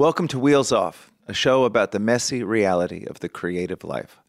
Welcome 0.00 0.28
to 0.28 0.38
Wheels 0.38 0.70
Off, 0.70 1.10
a 1.26 1.34
show 1.34 1.64
about 1.64 1.90
the 1.90 1.98
messy 1.98 2.44
reality 2.44 3.04
of 3.04 3.18
the 3.18 3.28
creative 3.28 3.82
life. 3.82 4.20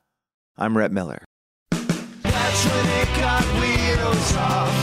I'm 0.57 0.75
Rhett 0.75 0.91
Miller. 0.91 1.23
That's 1.69 2.65
when 2.65 2.87
it 2.87 3.07
got 3.19 3.43
wheels 3.61 4.35
off. 4.35 4.73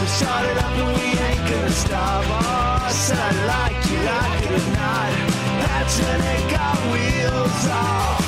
We 0.00 0.06
started 0.08 0.58
up 0.58 0.76
and 0.76 0.88
we 0.98 1.04
ain't 1.04 1.38
gonna 1.48 1.70
stop. 1.70 2.24
Oh, 2.26 2.82
I 2.82 2.90
said 2.90 3.16
I 3.16 3.30
liked 3.46 3.88
you, 3.88 3.98
like 4.02 4.42
it 4.42 4.50
or 4.50 4.70
not. 4.74 5.12
That's 5.68 6.00
when 6.02 6.20
it 6.20 6.50
got 6.50 6.78
wheels 6.90 7.66
off. 7.70 8.26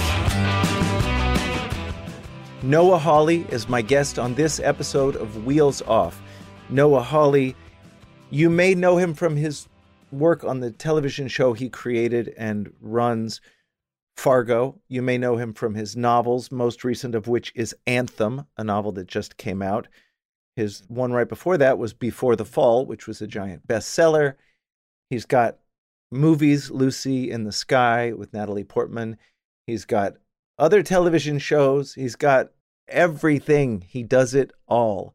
Noah 2.63 2.99
Hawley 2.99 3.47
is 3.49 3.69
my 3.69 3.83
guest 3.83 4.17
on 4.21 4.35
this 4.37 4.61
episode 4.61 5.17
of 5.17 5.45
Wheels 5.45 5.83
Off. 5.83 6.23
Noah 6.69 7.03
Hawley, 7.03 7.57
you 8.31 8.49
may 8.49 8.77
know 8.77 8.97
him 8.97 9.13
from 9.13 9.35
his 9.35 9.67
work 10.19 10.45
on 10.45 10.61
the 10.61 10.71
television 10.71 11.29
show 11.29 11.53
he 11.53 11.69
created 11.69 12.35
and 12.37 12.73
runs, 12.81 13.41
Fargo. 14.17 14.81
You 14.89 15.03
may 15.03 15.19
know 15.19 15.37
him 15.37 15.53
from 15.53 15.75
his 15.75 15.97
novels, 15.97 16.51
most 16.51 16.85
recent 16.85 17.15
of 17.15 17.29
which 17.29 17.53
is 17.55 17.75
Anthem, 17.87 18.47
a 18.57 18.65
novel 18.65 18.93
that 18.93 19.07
just 19.07 19.37
came 19.37 19.63
out. 19.63 19.89
His 20.57 20.83
one 20.89 21.13
right 21.13 21.29
before 21.29 21.59
that 21.59 21.79
was 21.79 21.93
Before 21.93 22.35
the 22.35 22.45
Fall, 22.45 22.87
which 22.87 23.07
was 23.07 23.21
a 23.21 23.27
giant 23.27 23.67
bestseller. 23.67 24.35
He's 25.11 25.27
got 25.27 25.59
movies, 26.11 26.71
Lucy 26.71 27.31
in 27.31 27.45
the 27.45 27.53
Sky 27.53 28.13
with 28.13 28.33
Natalie 28.33 28.65
Portman. 28.65 29.19
He's 29.67 29.85
got 29.85 30.15
other 30.59 30.83
television 30.83 31.39
shows. 31.39 31.95
He's 31.95 32.17
got 32.17 32.53
everything. 32.89 33.83
He 33.87 34.03
does 34.03 34.35
it 34.35 34.53
all. 34.67 35.15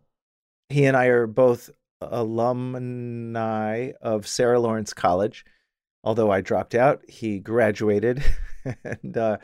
He 0.69 0.86
and 0.86 0.95
I 0.95 1.05
are 1.05 1.27
both 1.27 1.71
alumni 2.02 3.91
of 4.02 4.27
Sarah 4.27 4.59
Lawrence 4.59 4.94
College. 4.94 5.45
Although 6.03 6.31
I 6.31 6.41
dropped 6.41 6.73
out, 6.73 7.02
he 7.08 7.39
graduated 7.39 8.23
and 8.83 9.17
uh, 9.17 9.38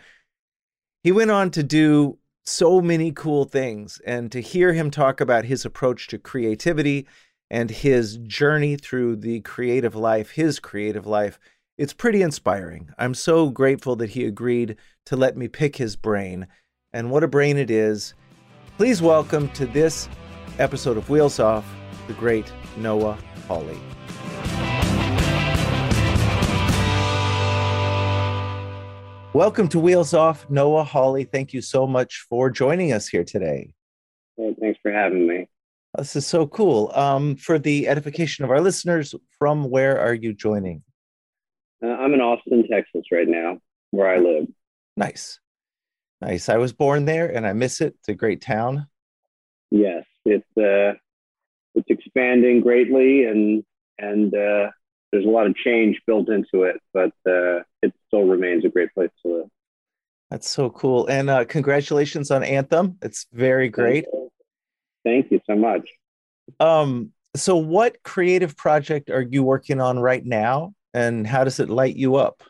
he 1.03 1.11
went 1.11 1.31
on 1.31 1.51
to 1.51 1.63
do 1.63 2.17
so 2.45 2.81
many 2.81 3.11
cool 3.11 3.45
things. 3.45 4.01
And 4.05 4.31
to 4.31 4.41
hear 4.41 4.73
him 4.73 4.89
talk 4.89 5.21
about 5.21 5.45
his 5.45 5.65
approach 5.65 6.07
to 6.07 6.17
creativity 6.17 7.07
and 7.49 7.69
his 7.69 8.17
journey 8.17 8.75
through 8.75 9.17
the 9.17 9.41
creative 9.41 9.95
life, 9.95 10.31
his 10.31 10.59
creative 10.59 11.05
life, 11.05 11.39
it's 11.77 11.93
pretty 11.93 12.21
inspiring. 12.21 12.89
I'm 12.97 13.13
so 13.13 13.49
grateful 13.49 13.95
that 13.97 14.11
he 14.11 14.25
agreed 14.25 14.77
to 15.05 15.15
let 15.15 15.37
me 15.37 15.47
pick 15.47 15.75
his 15.75 15.95
brain. 15.95 16.47
And 16.91 17.11
what 17.11 17.23
a 17.23 17.27
brain 17.27 17.57
it 17.57 17.69
is. 17.69 18.15
Please 18.77 19.01
welcome 19.01 19.49
to 19.49 19.65
this 19.65 20.09
episode 20.57 20.97
of 20.97 21.09
Wheels 21.09 21.39
Off 21.39 21.65
the 22.07 22.13
great 22.13 22.51
Noah 22.77 23.17
Hawley. 23.47 23.77
Welcome 29.33 29.67
to 29.67 29.79
Wheels 29.79 30.13
Off, 30.13 30.49
Noah 30.49 30.83
Hawley. 30.83 31.25
Thank 31.25 31.53
you 31.53 31.61
so 31.61 31.85
much 31.85 32.25
for 32.29 32.49
joining 32.49 32.93
us 32.93 33.07
here 33.07 33.23
today. 33.23 33.73
Well, 34.37 34.55
thanks 34.59 34.79
for 34.81 34.91
having 34.91 35.27
me. 35.27 35.47
This 35.97 36.15
is 36.15 36.25
so 36.25 36.47
cool. 36.47 36.91
Um, 36.95 37.35
for 37.35 37.59
the 37.59 37.87
edification 37.87 38.45
of 38.45 38.51
our 38.51 38.61
listeners, 38.61 39.13
from 39.37 39.69
where 39.69 39.99
are 39.99 40.13
you 40.13 40.33
joining? 40.33 40.81
Uh, 41.83 41.89
I'm 41.89 42.13
in 42.13 42.21
Austin, 42.21 42.67
Texas 42.67 43.03
right 43.11 43.27
now, 43.27 43.59
where 43.91 44.07
I 44.07 44.17
live. 44.17 44.47
Nice. 44.95 45.39
Nice. 46.21 46.49
I 46.49 46.57
was 46.57 46.73
born 46.73 47.05
there 47.05 47.27
and 47.27 47.45
I 47.45 47.53
miss 47.53 47.81
it. 47.81 47.95
It's 47.99 48.09
a 48.09 48.15
great 48.15 48.41
town. 48.41 48.87
Yes, 49.69 50.03
it's 50.25 50.57
uh, 50.57 50.97
it's 51.77 51.89
expanding 51.89 52.61
greatly 52.61 53.25
and 53.25 53.63
and 53.99 54.33
uh, 54.33 54.69
there's 55.11 55.25
a 55.25 55.29
lot 55.29 55.47
of 55.47 55.55
change 55.55 55.99
built 56.05 56.29
into 56.29 56.63
it, 56.63 56.75
but 56.93 57.11
uh, 57.27 57.63
it 57.81 57.93
still 58.07 58.23
remains 58.23 58.65
a 58.65 58.69
great 58.69 58.93
place 58.93 59.09
to 59.25 59.33
live. 59.33 59.47
That's 60.29 60.49
so 60.49 60.69
cool. 60.69 61.07
And 61.07 61.29
uh, 61.29 61.45
congratulations 61.45 62.31
on 62.31 62.43
Anthem. 62.43 62.97
It's 63.01 63.25
very 63.31 63.69
great. 63.69 64.05
Thank 64.05 64.13
you, 64.13 64.31
Thank 65.05 65.31
you 65.31 65.39
so 65.47 65.55
much. 65.55 65.89
Um, 66.59 67.11
so, 67.35 67.55
what 67.55 68.03
creative 68.03 68.57
project 68.57 69.09
are 69.09 69.21
you 69.21 69.43
working 69.43 69.79
on 69.79 69.99
right 69.99 70.25
now, 70.25 70.73
and 70.93 71.25
how 71.25 71.43
does 71.43 71.59
it 71.59 71.69
light 71.69 71.95
you 71.95 72.15
up? 72.15 72.41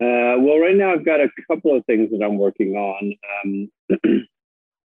Uh, 0.00 0.34
well, 0.38 0.58
right 0.58 0.76
now 0.76 0.92
I've 0.92 1.04
got 1.04 1.20
a 1.20 1.28
couple 1.50 1.76
of 1.76 1.84
things 1.86 2.10
that 2.10 2.24
I'm 2.24 2.38
working 2.38 2.74
on. 2.74 3.14
Um, 3.44 3.70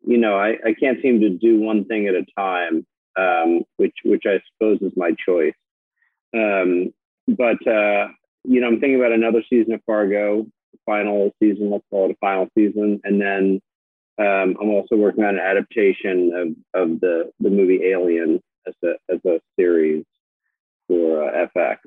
you 0.06 0.18
know, 0.18 0.38
I, 0.38 0.52
I 0.66 0.74
can't 0.80 1.02
seem 1.02 1.20
to 1.22 1.30
do 1.30 1.60
one 1.60 1.86
thing 1.86 2.08
at 2.08 2.16
a 2.16 2.26
time, 2.38 2.86
um, 3.18 3.62
which 3.78 3.96
which 4.04 4.24
I 4.26 4.40
suppose 4.52 4.80
is 4.82 4.94
my 4.96 5.12
choice. 5.26 5.54
Um, 6.36 6.94
but 7.28 7.66
uh, 7.68 8.08
you 8.44 8.62
know, 8.62 8.68
I'm 8.68 8.80
thinking 8.80 8.98
about 8.98 9.12
another 9.12 9.42
season 9.50 9.74
of 9.74 9.82
Fargo, 9.86 10.46
final 10.86 11.32
season. 11.42 11.72
Let's 11.72 11.86
call 11.90 12.10
it 12.10 12.12
a 12.12 12.18
final 12.22 12.48
season, 12.58 13.02
and 13.04 13.20
then 13.20 13.62
um, 14.18 14.56
I'm 14.62 14.70
also 14.70 14.96
working 14.96 15.24
on 15.24 15.36
an 15.36 15.42
adaptation 15.42 16.32
of 16.74 16.82
of 16.82 17.00
the 17.00 17.32
the 17.40 17.50
movie 17.50 17.84
Alien 17.86 18.42
as 18.68 18.74
a 18.84 18.94
as 19.12 19.20
a 19.26 19.40
series 19.60 20.06
for 20.88 21.24
uh, 21.24 21.48
FX, 21.56 21.78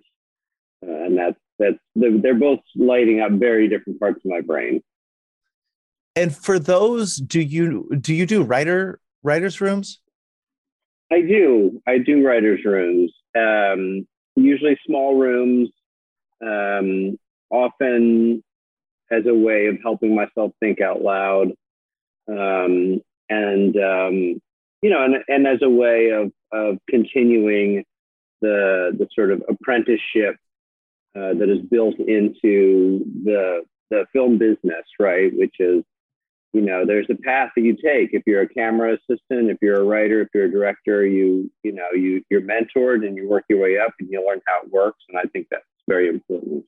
uh, 0.86 1.04
and 1.04 1.16
that's 1.16 1.38
that's 1.58 1.78
they're, 1.94 2.18
they're 2.18 2.34
both 2.34 2.60
lighting 2.74 3.20
up 3.20 3.32
very 3.32 3.68
different 3.68 4.00
parts 4.00 4.20
of 4.24 4.30
my 4.30 4.40
brain. 4.40 4.82
And 6.18 6.34
for 6.34 6.58
those, 6.58 7.14
do 7.14 7.40
you 7.40 7.88
do 8.00 8.12
you 8.12 8.26
do 8.26 8.42
writer 8.42 8.98
writers 9.22 9.60
rooms? 9.60 10.00
I 11.12 11.20
do. 11.20 11.80
I 11.86 11.98
do 11.98 12.26
writers 12.26 12.58
rooms. 12.64 13.12
Um, 13.36 14.04
usually 14.34 14.76
small 14.84 15.14
rooms. 15.14 15.70
Um, 16.44 17.18
often 17.50 18.42
as 19.12 19.26
a 19.26 19.34
way 19.34 19.66
of 19.66 19.76
helping 19.80 20.16
myself 20.16 20.50
think 20.58 20.80
out 20.80 21.02
loud, 21.02 21.52
um, 22.28 23.00
and 23.28 23.76
um, 23.76 24.40
you 24.82 24.90
know, 24.90 25.04
and, 25.04 25.14
and 25.28 25.46
as 25.46 25.60
a 25.62 25.70
way 25.70 26.10
of 26.10 26.32
of 26.52 26.78
continuing 26.90 27.84
the 28.40 28.90
the 28.98 29.06
sort 29.14 29.30
of 29.30 29.44
apprenticeship 29.48 30.34
uh, 31.14 31.34
that 31.34 31.48
is 31.48 31.64
built 31.70 31.96
into 32.00 33.04
the 33.24 33.62
the 33.90 34.04
film 34.12 34.36
business, 34.36 34.84
right? 34.98 35.30
Which 35.32 35.54
is 35.60 35.84
you 36.52 36.60
know 36.60 36.86
there's 36.86 37.06
a 37.10 37.14
path 37.14 37.50
that 37.56 37.62
you 37.62 37.74
take. 37.74 38.10
If 38.12 38.22
you're 38.26 38.42
a 38.42 38.48
camera 38.48 38.94
assistant 38.94 39.50
if 39.50 39.58
you're 39.60 39.80
a 39.80 39.84
writer 39.84 40.20
if 40.22 40.28
you're 40.34 40.44
a 40.44 40.50
director 40.50 41.06
you 41.06 41.50
you 41.62 41.72
know 41.72 41.88
you 41.92 42.22
you're 42.30 42.40
mentored 42.40 43.06
and 43.06 43.16
you 43.16 43.28
work 43.28 43.44
your 43.48 43.60
way 43.60 43.78
up 43.78 43.92
and 44.00 44.08
you 44.10 44.24
learn 44.26 44.40
how 44.46 44.62
it 44.62 44.70
works 44.70 45.02
and 45.08 45.18
i 45.18 45.24
think 45.32 45.46
that's 45.50 45.64
very 45.88 46.08
important. 46.08 46.64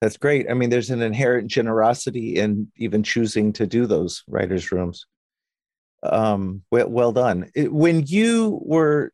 That's 0.00 0.18
great. 0.18 0.50
I 0.50 0.54
mean 0.54 0.68
there's 0.68 0.90
an 0.90 1.00
inherent 1.00 1.48
generosity 1.48 2.36
in 2.36 2.70
even 2.76 3.02
choosing 3.02 3.52
to 3.54 3.66
do 3.66 3.86
those 3.86 4.22
writers 4.28 4.70
rooms. 4.70 5.06
Um 6.02 6.62
well, 6.70 6.88
well 6.88 7.12
done. 7.12 7.50
When 7.56 8.06
you 8.06 8.60
were 8.62 9.12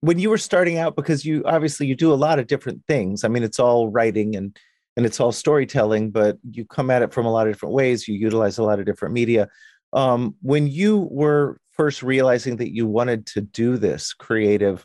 when 0.00 0.18
you 0.18 0.30
were 0.30 0.38
starting 0.38 0.78
out 0.78 0.96
because 0.96 1.24
you 1.24 1.42
obviously 1.44 1.86
you 1.86 1.94
do 1.94 2.12
a 2.12 2.16
lot 2.16 2.38
of 2.38 2.46
different 2.46 2.82
things. 2.88 3.22
I 3.22 3.28
mean 3.28 3.44
it's 3.44 3.60
all 3.60 3.88
writing 3.88 4.34
and 4.34 4.56
and 4.98 5.06
it's 5.06 5.20
all 5.20 5.30
storytelling, 5.30 6.10
but 6.10 6.38
you 6.50 6.64
come 6.64 6.90
at 6.90 7.02
it 7.02 7.12
from 7.12 7.24
a 7.24 7.30
lot 7.30 7.46
of 7.46 7.54
different 7.54 7.72
ways. 7.72 8.08
You 8.08 8.16
utilize 8.16 8.58
a 8.58 8.64
lot 8.64 8.80
of 8.80 8.84
different 8.84 9.14
media. 9.14 9.48
Um, 9.92 10.34
when 10.42 10.66
you 10.66 11.06
were 11.12 11.60
first 11.70 12.02
realizing 12.02 12.56
that 12.56 12.74
you 12.74 12.84
wanted 12.84 13.24
to 13.26 13.40
do 13.40 13.76
this 13.76 14.12
creative 14.12 14.84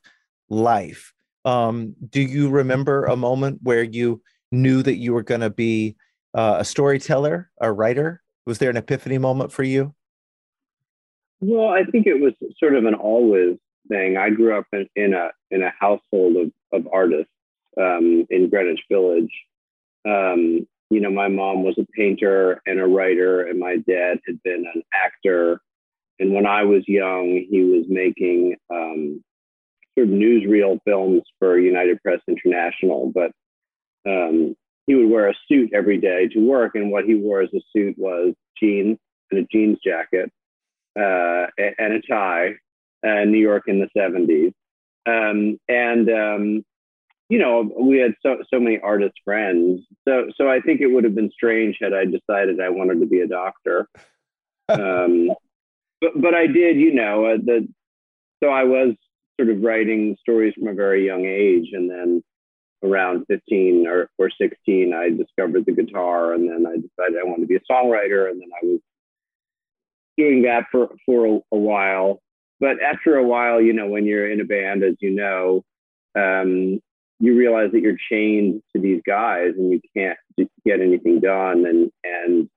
life, 0.50 1.12
um, 1.46 1.96
do 2.12 2.22
you 2.22 2.52
remember 2.52 3.06
a 3.06 3.16
moment 3.16 3.62
where 3.64 3.82
you 3.82 4.22
knew 4.52 4.84
that 4.84 4.98
you 4.98 5.14
were 5.14 5.24
going 5.24 5.42
to 5.42 5.50
be 5.50 5.96
uh, 6.36 6.58
a 6.60 6.64
storyteller, 6.64 7.50
a 7.60 7.72
writer? 7.72 8.22
Was 8.46 8.60
there 8.60 8.70
an 8.70 8.78
epiphany 8.78 9.18
moment 9.18 9.52
for 9.52 9.64
you? 9.64 9.96
Well, 11.42 11.70
I 11.70 11.86
think 11.86 12.06
it 12.06 12.22
was 12.22 12.34
sort 12.60 12.76
of 12.76 12.86
an 12.86 12.94
always 12.94 13.58
thing. 13.90 14.18
I 14.18 14.30
grew 14.30 14.56
up 14.56 14.68
in, 14.74 14.88
in 14.96 15.16
a 15.16 15.30
in 15.50 15.64
a 15.64 15.74
household 15.80 16.36
of, 16.38 16.52
of 16.72 16.88
artists 16.94 17.34
um, 17.82 18.28
in 18.30 18.48
Greenwich 18.52 18.82
Village, 18.92 19.32
um, 20.06 20.68
you 20.90 21.00
know, 21.02 21.10
my 21.10 21.28
mom 21.28 21.64
was 21.64 21.76
a 21.80 21.86
painter 21.98 22.62
and 22.66 22.80
a 22.80 22.86
writer, 22.86 23.48
and 23.48 23.60
my 23.60 23.78
dad 23.78 24.20
had 24.28 24.42
been 24.44 24.66
an 24.74 24.84
actor. 24.94 25.60
And 26.20 26.34
when 26.34 26.46
I 26.46 26.64
was 26.64 26.84
young, 26.88 27.46
he 27.50 27.64
was 27.64 27.86
making 27.90 28.56
um, 28.70 29.24
sort 29.98 30.08
of 30.08 30.14
newsreel 30.14 30.80
films 30.86 31.24
for 31.40 31.58
United 31.58 32.02
Press 32.04 32.20
International, 32.28 33.12
but 33.14 33.32
um, 34.06 34.56
he 34.86 34.96
would 34.96 35.10
wear 35.10 35.30
a 35.30 35.34
suit 35.48 35.72
every 35.74 35.98
day 35.98 36.28
to 36.30 36.40
work, 36.40 36.76
and 36.76 36.92
what 36.92 37.06
he 37.06 37.16
wore 37.16 37.42
as 37.42 37.50
a 37.54 37.62
suit 37.76 37.96
was 37.98 38.34
jeans 38.62 38.98
and 39.32 39.40
a 39.40 39.48
jeans 39.52 39.80
jacket 39.84 40.32
uh, 40.98 41.48
and 41.58 41.94
a 41.94 42.02
tie. 42.08 42.56
Uh, 43.06 43.26
New 43.26 43.40
York 43.40 43.64
in 43.68 43.80
the 43.80 43.90
'70s, 43.98 44.54
um, 45.06 45.60
and 45.68 46.10
um, 46.10 46.66
you 47.30 47.40
know 47.40 47.72
we 47.80 47.98
had 47.98 48.14
so 48.22 48.38
so 48.52 48.60
many 48.60 48.80
artist 48.80 49.16
friends. 49.24 49.82
So 50.08 50.28
so 50.36 50.50
I 50.50 50.60
think 50.60 50.82
it 50.82 50.88
would 50.88 51.04
have 51.04 51.16
been 51.16 51.32
strange 51.32 51.78
had 51.82 51.94
I 51.94 52.06
decided 52.06 52.60
I 52.60 52.70
wanted 52.70 53.00
to 53.00 53.06
be 53.06 53.22
a 53.22 53.28
doctor. 53.28 53.88
um, 54.70 55.30
but 56.02 56.22
but 56.22 56.34
I 56.34 56.48
did, 56.48 56.78
you 56.78 56.94
know, 56.94 57.26
uh, 57.26 57.38
the 57.38 57.68
so 58.44 58.50
I 58.50 58.64
was 58.64 58.96
sort 59.40 59.50
of 59.50 59.62
writing 59.62 60.18
stories 60.20 60.54
from 60.54 60.68
a 60.68 60.74
very 60.74 61.06
young 61.06 61.26
age, 61.26 61.70
and 61.74 61.90
then 61.90 62.24
around 62.84 63.26
15 63.30 63.88
or, 63.88 64.10
or 64.18 64.30
16, 64.30 64.94
I 64.94 65.10
discovered 65.10 65.66
the 65.66 65.72
guitar, 65.72 66.34
and 66.34 66.50
then 66.50 66.66
I 66.68 66.76
decided 66.76 67.18
I 67.20 67.24
wanted 67.24 67.44
to 67.44 67.48
be 67.48 67.56
a 67.56 67.72
songwriter, 67.72 68.30
and 68.30 68.42
then 68.42 68.50
I 68.62 68.66
was 68.66 68.80
doing 70.18 70.44
that 70.44 70.66
for 70.72 70.90
for 71.06 71.26
a, 71.26 71.40
a 71.56 71.58
while. 71.58 72.22
But 72.60 72.82
after 72.82 73.18
a 73.18 73.24
while, 73.24 73.62
you 73.62 73.74
know, 73.74 73.88
when 73.88 74.06
you're 74.06 74.30
in 74.30 74.42
a 74.42 74.46
band, 74.46 74.84
as 74.84 74.96
you 75.00 75.12
know, 75.12 75.64
um, 76.16 76.80
you 77.24 77.38
realize 77.38 77.72
that 77.72 77.80
you're 77.80 77.96
chained 78.10 78.62
to 78.76 78.82
these 78.82 79.02
guys, 79.08 79.54
and 79.58 79.72
you 79.72 79.80
can't 79.96 80.20
get 80.66 80.82
anything 80.82 81.22
done, 81.22 81.66
and 81.66 81.90
and 82.04 82.50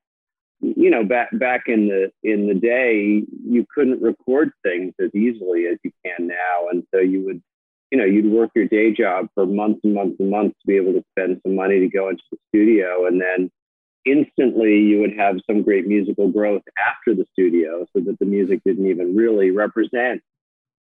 you 0.60 0.90
know 0.90 1.04
back 1.04 1.28
back 1.38 1.68
in 1.68 1.86
the 1.86 2.10
in 2.24 2.48
the 2.48 2.54
day 2.54 3.22
you 3.48 3.64
couldn't 3.72 4.02
record 4.02 4.50
things 4.64 4.92
as 5.00 5.14
easily 5.14 5.66
as 5.66 5.78
you 5.84 5.92
can 6.04 6.26
now. 6.26 6.68
And 6.68 6.82
so 6.92 7.00
you 7.00 7.24
would 7.24 7.40
you 7.92 7.98
know 7.98 8.04
you'd 8.04 8.26
work 8.26 8.50
your 8.56 8.66
day 8.66 8.90
job 8.90 9.28
for 9.36 9.46
months 9.46 9.82
and 9.84 9.94
months 9.94 10.16
and 10.18 10.30
months 10.30 10.56
to 10.60 10.66
be 10.66 10.74
able 10.74 10.94
to 10.94 11.04
spend 11.12 11.40
some 11.46 11.54
money 11.54 11.78
to 11.78 11.88
go 11.88 12.08
into 12.08 12.24
the 12.32 12.38
studio. 12.48 13.06
And 13.06 13.20
then 13.20 13.48
instantly 14.04 14.80
you 14.80 14.98
would 14.98 15.16
have 15.16 15.36
some 15.48 15.62
great 15.62 15.86
musical 15.86 16.28
growth 16.28 16.62
after 16.76 17.14
the 17.14 17.26
studio 17.32 17.86
so 17.94 18.02
that 18.02 18.18
the 18.18 18.26
music 18.26 18.62
didn't 18.66 18.88
even 18.88 19.14
really 19.14 19.52
represent 19.52 20.20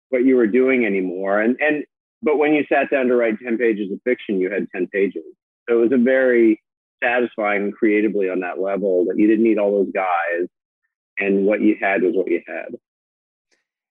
what 0.09 0.25
you 0.25 0.35
were 0.35 0.47
doing 0.47 0.87
anymore. 0.87 1.39
And 1.39 1.55
and 1.61 1.83
but 2.21 2.37
when 2.37 2.53
you 2.53 2.63
sat 2.71 2.89
down 2.91 3.07
to 3.07 3.15
write 3.15 3.35
10 3.43 3.57
pages 3.57 3.91
of 3.91 3.99
fiction 4.03 4.39
you 4.39 4.51
had 4.51 4.67
10 4.73 4.87
pages. 4.87 5.23
So 5.67 5.77
it 5.77 5.81
was 5.81 5.91
a 5.91 6.03
very 6.03 6.61
satisfying 7.03 7.71
creatively 7.71 8.29
on 8.29 8.39
that 8.41 8.59
level 8.59 9.05
that 9.05 9.17
you 9.17 9.27
didn't 9.27 9.43
need 9.43 9.57
all 9.57 9.71
those 9.71 9.93
guys 9.93 10.47
and 11.17 11.45
what 11.45 11.61
you 11.61 11.75
had 11.79 12.01
was 12.01 12.13
what 12.15 12.27
you 12.27 12.41
had. 12.47 12.75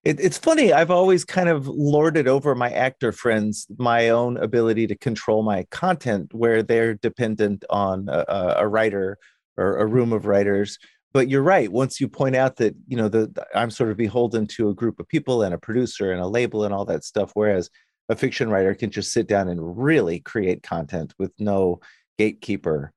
It, 0.05 0.17
it's 0.21 0.37
funny 0.37 0.71
i've 0.71 0.91
always 0.91 1.25
kind 1.25 1.49
of 1.49 1.67
lorded 1.67 2.25
over 2.25 2.55
my 2.55 2.71
actor 2.71 3.11
friends 3.11 3.67
my 3.77 4.07
own 4.07 4.37
ability 4.37 4.87
to 4.87 4.97
control 4.97 5.43
my 5.43 5.65
content 5.71 6.33
where 6.33 6.63
they're 6.63 6.93
dependent 6.93 7.65
on 7.69 8.07
a, 8.07 8.55
a 8.59 8.67
writer 8.67 9.17
or 9.59 9.77
a 9.77 9.85
room 9.85 10.13
of 10.13 10.25
writers. 10.25 10.79
But 11.11 11.27
you're 11.27 11.43
right 11.43 11.71
once 11.71 11.99
you 11.99 12.07
point 12.07 12.35
out 12.35 12.57
that 12.57 12.75
you 12.87 12.95
know 12.95 13.09
the, 13.09 13.33
i'm 13.55 13.71
sort 13.71 13.89
of 13.89 13.97
beholden 13.97 14.45
to 14.45 14.69
a 14.69 14.75
group 14.75 14.99
of 14.99 15.07
people 15.07 15.41
and 15.41 15.55
a 15.55 15.57
producer 15.57 16.11
and 16.11 16.21
a 16.21 16.27
label 16.27 16.63
and 16.63 16.73
all 16.73 16.85
that 16.85 17.03
stuff 17.03 17.31
whereas 17.33 17.69
a 18.09 18.15
fiction 18.15 18.49
writer 18.49 18.73
can 18.73 18.89
just 18.89 19.13
sit 19.13 19.27
down 19.27 19.47
and 19.47 19.77
really 19.77 20.19
create 20.19 20.63
content 20.63 21.13
with 21.17 21.31
no 21.39 21.79
gatekeeper 22.17 22.91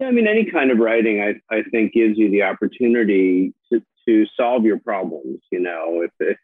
yeah, 0.00 0.06
I 0.06 0.10
mean, 0.12 0.28
any 0.28 0.44
kind 0.44 0.70
of 0.70 0.78
writing, 0.78 1.20
I, 1.20 1.54
I 1.54 1.62
think, 1.70 1.92
gives 1.92 2.16
you 2.16 2.30
the 2.30 2.42
opportunity 2.42 3.52
to, 3.72 3.82
to 4.06 4.26
solve 4.36 4.64
your 4.64 4.78
problems. 4.78 5.40
You 5.50 5.60
know, 5.60 6.02
if, 6.02 6.10
if 6.20 6.38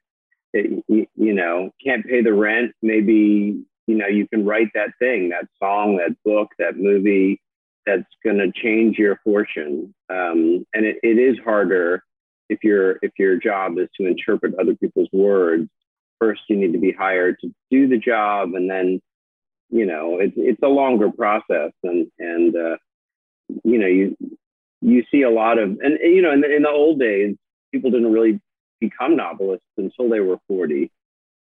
it, 0.55 1.08
you 1.14 1.35
know 1.35 1.70
can't 1.85 2.05
pay 2.05 2.23
the 2.23 2.32
rent, 2.32 2.73
maybe 2.82 3.62
you 3.87 3.94
know 3.94 4.06
you 4.06 4.26
can 4.29 4.44
write 4.44 4.69
that 4.75 4.90
thing, 4.99 5.29
that 5.31 5.47
song, 5.62 5.97
that 5.99 6.17
book, 6.25 6.49
that 6.58 6.76
movie 6.76 7.40
that's 7.87 8.02
going 8.25 8.38
to 8.38 8.50
change 8.50 8.97
your 8.99 9.20
fortune. 9.23 9.94
Um, 10.08 10.67
and 10.75 10.87
it, 10.87 10.97
it 11.02 11.19
is 11.19 11.37
harder 11.44 12.02
if 12.49 12.64
your 12.64 12.99
if 13.02 13.12
your 13.19 13.37
job 13.37 13.79
is 13.79 13.88
to 14.00 14.06
interpret 14.06 14.55
other 14.58 14.75
people's 14.75 15.08
words. 15.12 15.69
First, 16.20 16.43
you 16.49 16.56
need 16.56 16.72
to 16.72 16.78
be 16.78 16.93
hired 16.93 17.38
to 17.40 17.52
do 17.70 17.88
the 17.88 17.99
job, 17.99 18.55
and 18.55 18.70
then 18.70 19.00
you 19.70 19.87
know 19.87 20.19
it's 20.19 20.34
it's 20.37 20.62
a 20.62 20.69
longer 20.69 21.11
process 21.11 21.72
and 21.82 22.06
and 22.19 22.56
uh, 22.56 22.76
you 23.62 23.78
know, 23.78 23.87
you 23.87 24.16
you 24.81 25.05
see 25.11 25.22
a 25.22 25.31
lot 25.31 25.58
of, 25.58 25.70
and 25.81 25.99
you 26.02 26.22
know, 26.22 26.32
in 26.32 26.40
the, 26.40 26.55
in 26.55 26.62
the 26.62 26.69
old 26.69 27.00
days, 27.00 27.37
people 27.72 27.90
didn't 27.90 28.12
really 28.12 28.40
become 28.81 29.16
novelists 29.16 29.64
until 29.76 30.11
they 30.11 30.20
were 30.20 30.38
40. 30.49 30.90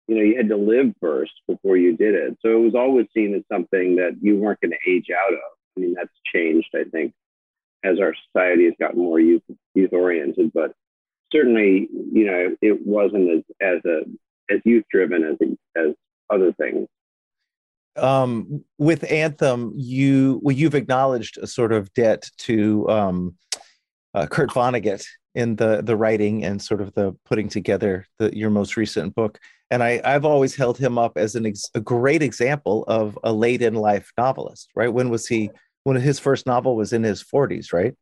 You 0.07 0.15
know, 0.15 0.23
you 0.23 0.37
had 0.37 0.49
to 0.51 0.57
live 0.57 0.93
first 1.01 1.33
before 1.49 1.77
you 1.77 1.97
did 1.97 2.15
it. 2.15 2.37
So 2.43 2.51
it 2.51 2.63
was 2.63 2.75
always 2.75 3.07
seen 3.15 3.35
as 3.35 3.43
something 3.51 3.97
that 3.97 4.17
you 4.21 4.37
weren't 4.37 4.61
going 4.61 4.73
to 4.73 4.91
age 4.91 5.07
out 5.11 5.33
of. 5.33 5.41
I 5.77 5.81
mean, 5.81 5.95
that's 5.95 6.13
changed, 6.33 6.69
I 6.75 6.85
think, 6.85 7.13
as 7.83 7.99
our 7.99 8.15
society 8.27 8.67
has 8.67 8.75
gotten 8.79 9.01
more 9.01 9.19
youth 9.19 9.43
youth 9.75 9.93
oriented. 9.93 10.53
But 10.53 10.75
certainly, 11.33 11.89
you 12.13 12.27
know, 12.27 12.57
it 12.61 12.87
wasn't 12.87 13.31
as 13.31 13.43
as 13.61 13.85
a 13.85 14.03
as 14.51 14.61
youth 14.65 14.85
driven 14.91 15.25
as 15.25 15.37
as 15.77 15.95
other 16.31 16.53
things 16.55 16.89
um, 17.97 18.65
with 18.79 19.11
Anthem, 19.11 19.73
you 19.77 20.41
well, 20.43 20.57
you've 20.57 20.75
acknowledged 20.75 21.39
a 21.39 21.47
sort 21.47 21.73
of 21.73 21.93
debt 21.95 22.29
to 22.39 22.89
um, 22.89 23.35
uh, 24.15 24.27
Kurt 24.27 24.51
Vonnegut 24.51 25.05
in 25.35 25.57
the 25.57 25.83
the 25.83 25.97
writing 25.97 26.45
and 26.45 26.61
sort 26.61 26.81
of 26.81 26.93
the 26.95 27.17
putting 27.25 27.49
together 27.49 28.07
the, 28.19 28.37
your 28.37 28.51
most 28.51 28.77
recent 28.77 29.15
book. 29.15 29.39
And 29.71 29.83
I, 29.83 30.01
I've 30.05 30.25
always 30.25 30.55
held 30.55 30.79
him 30.79 30.99
up 30.99 31.17
as 31.17 31.35
an 31.35 31.47
ex, 31.47 31.69
a 31.75 31.81
great 31.81 32.23
example 32.23 32.85
of 32.87 33.19
a 33.25 33.33
late 33.33 33.63
in 33.63 33.75
life 33.75 34.13
novelist. 34.19 34.71
Right? 34.75 34.93
When 34.93 35.11
was 35.11 35.27
he? 35.27 35.51
When 35.85 35.97
his 35.97 36.19
first 36.19 36.47
novel 36.47 36.77
was 36.77 36.93
in 36.93 37.03
his 37.03 37.21
forties, 37.21 37.73
right? 37.73 37.95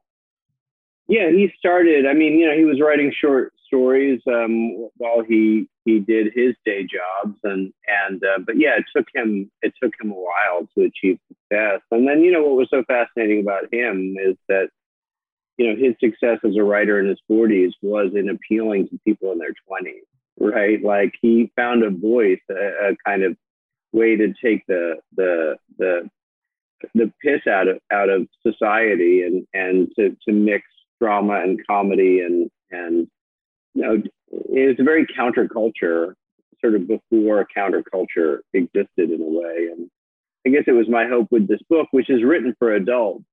Yeah, 1.08 1.30
he 1.30 1.52
started. 1.58 2.06
I 2.06 2.14
mean, 2.14 2.38
you 2.38 2.46
know, 2.46 2.56
he 2.56 2.64
was 2.64 2.80
writing 2.80 3.12
short 3.20 3.52
stories 3.72 4.20
um, 4.26 4.88
while 4.96 5.22
he 5.26 5.66
he 5.84 5.98
did 5.98 6.32
his 6.34 6.54
day 6.64 6.82
jobs, 6.82 7.38
and 7.44 7.72
and 7.86 8.22
uh, 8.22 8.38
but 8.44 8.56
yeah, 8.58 8.76
it 8.76 8.84
took 8.94 9.06
him 9.14 9.50
it 9.62 9.72
took 9.82 9.92
him 10.00 10.10
a 10.10 10.14
while 10.14 10.68
to 10.76 10.84
achieve 10.84 11.18
success. 11.28 11.80
And 11.90 12.06
then 12.06 12.20
you 12.20 12.32
know 12.32 12.42
what 12.42 12.56
was 12.56 12.68
so 12.70 12.84
fascinating 12.86 13.40
about 13.40 13.72
him 13.72 14.16
is 14.22 14.36
that 14.48 14.68
you 15.56 15.68
know 15.68 15.76
his 15.76 15.94
success 16.00 16.38
as 16.44 16.56
a 16.56 16.62
writer 16.62 17.00
in 17.00 17.08
his 17.08 17.20
40s 17.30 17.72
was 17.82 18.12
in 18.14 18.28
appealing 18.28 18.88
to 18.88 19.00
people 19.06 19.32
in 19.32 19.38
their 19.38 19.54
20s, 19.70 20.02
right? 20.38 20.82
Like 20.82 21.14
he 21.20 21.50
found 21.56 21.82
a 21.82 21.90
voice, 21.90 22.40
a, 22.50 22.90
a 22.90 22.96
kind 23.06 23.22
of 23.22 23.36
way 23.92 24.16
to 24.16 24.32
take 24.44 24.66
the 24.66 24.96
the 25.16 25.56
the 25.78 26.10
the 26.94 27.12
piss 27.22 27.46
out 27.50 27.68
of 27.68 27.78
out 27.92 28.10
of 28.10 28.26
society 28.46 29.22
and 29.22 29.46
and 29.54 29.88
to 29.98 30.16
to 30.26 30.34
mix 30.34 30.64
drama 31.00 31.40
and 31.40 31.60
comedy 31.66 32.20
and 32.20 32.50
and 32.70 33.08
you 33.74 33.82
know 33.82 34.02
it's 34.50 34.80
a 34.80 34.84
very 34.84 35.06
counterculture 35.06 36.14
sort 36.60 36.74
of 36.74 36.86
before 36.86 37.46
counterculture 37.56 38.38
existed 38.54 39.10
in 39.10 39.20
a 39.20 39.40
way. 39.40 39.68
And 39.72 39.90
i 40.46 40.50
guess 40.50 40.64
it 40.66 40.72
was 40.72 40.88
my 40.88 41.06
hope 41.06 41.28
with 41.30 41.48
this 41.48 41.62
book 41.68 41.88
which 41.90 42.10
is 42.10 42.22
written 42.22 42.54
for 42.58 42.74
adults 42.74 43.24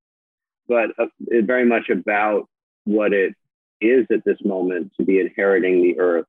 but 0.67 0.91
uh, 1.00 1.08
it 1.27 1.46
very 1.46 1.65
much 1.65 1.89
about 1.89 2.48
what 2.86 3.12
it 3.13 3.36
is 3.81 4.05
at 4.12 4.24
this 4.25 4.38
moment 4.43 4.91
to 4.98 5.05
be 5.05 5.19
inheriting 5.19 5.81
the 5.81 6.00
earth 6.00 6.25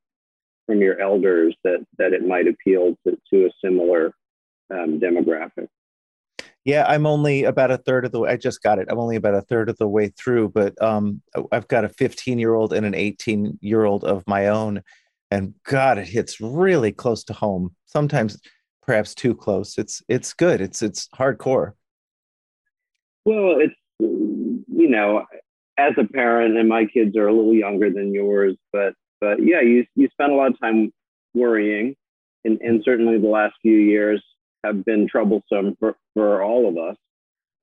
from 0.67 0.81
your 0.81 1.01
elders 1.01 1.55
that 1.65 1.85
that 1.99 2.13
it 2.13 2.27
might 2.27 2.49
appeal 2.49 2.97
to, 3.07 3.19
to 3.33 3.47
a 3.47 3.51
similar 3.63 4.15
um, 4.71 5.01
demographic 5.01 5.69
yeah, 6.65 6.85
I'm 6.87 7.07
only 7.07 7.45
about 7.45 7.71
a 7.71 7.79
third 7.79 8.05
of 8.05 8.13
the 8.13 8.21
way. 8.21 8.31
I 8.31 8.37
just 8.37 8.63
got 8.63 8.79
it. 8.79 8.89
I'm 8.91 8.99
only 8.99 9.17
about 9.17 9.35
a 9.35 9.41
third 9.41 9.71
of 9.71 9.79
the 9.79 9.89
way 9.89 10.09
through, 10.09 10.51
but 10.51 10.81
um, 10.83 11.23
I've 11.53 11.69
got 11.69 11.85
a 11.85 11.89
15 11.89 12.39
year 12.39 12.55
old 12.55 12.73
and 12.73 12.85
an 12.85 12.95
18 12.95 13.59
year 13.63 13.85
old 13.85 14.05
of 14.05 14.25
my 14.27 14.49
own, 14.49 14.83
and 15.31 15.55
God, 15.65 15.99
it 15.99 16.07
hits 16.09 16.41
really 16.41 16.93
close 16.93 17.25
to 17.25 17.33
home. 17.33 17.75
Sometimes, 17.87 18.39
perhaps 18.83 19.15
too 19.15 19.35
close. 19.35 19.79
It's 19.79 20.03
it's 20.09 20.35
good. 20.35 20.61
It's 20.61 20.83
it's 20.83 21.09
hardcore. 21.17 21.73
Well, 23.25 23.57
it's 23.59 23.75
you 24.01 24.91
know, 24.91 25.25
as 25.79 25.93
a 25.97 26.05
parent, 26.05 26.59
and 26.59 26.69
my 26.69 26.85
kids 26.85 27.17
are 27.17 27.29
a 27.29 27.33
little 27.33 27.55
younger 27.55 27.91
than 27.91 28.13
yours, 28.13 28.57
but 28.73 28.93
but 29.21 29.43
yeah, 29.43 29.63
you 29.63 29.87
you 29.95 30.09
spend 30.13 30.33
a 30.33 30.35
lot 30.35 30.51
of 30.51 30.61
time 30.61 30.93
worrying, 31.33 31.95
and 32.45 32.61
and 32.61 32.83
certainly 32.85 33.19
the 33.19 33.29
last 33.29 33.55
few 33.63 33.77
years 33.77 34.23
have 34.65 34.85
been 34.85 35.09
troublesome 35.09 35.77
for, 35.79 35.97
for 36.15 36.43
all 36.43 36.69
of 36.69 36.77
us. 36.77 36.97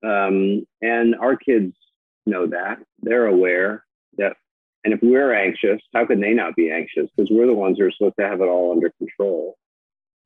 Um, 0.04 0.66
and 0.80 1.14
our 1.16 1.36
kids 1.36 1.74
know 2.26 2.46
that. 2.48 2.78
They're 3.00 3.26
aware 3.26 3.84
that, 4.16 4.36
and 4.84 4.94
if 4.94 5.00
we're 5.02 5.34
anxious, 5.34 5.80
how 5.94 6.06
can 6.06 6.20
they 6.20 6.34
not 6.34 6.54
be 6.54 6.70
anxious? 6.70 7.08
Because 7.16 7.30
we're 7.30 7.46
the 7.46 7.54
ones 7.54 7.78
who 7.78 7.86
are 7.86 7.90
supposed 7.90 8.16
to 8.18 8.26
have 8.26 8.40
it 8.40 8.46
all 8.46 8.72
under 8.72 8.90
control. 8.98 9.56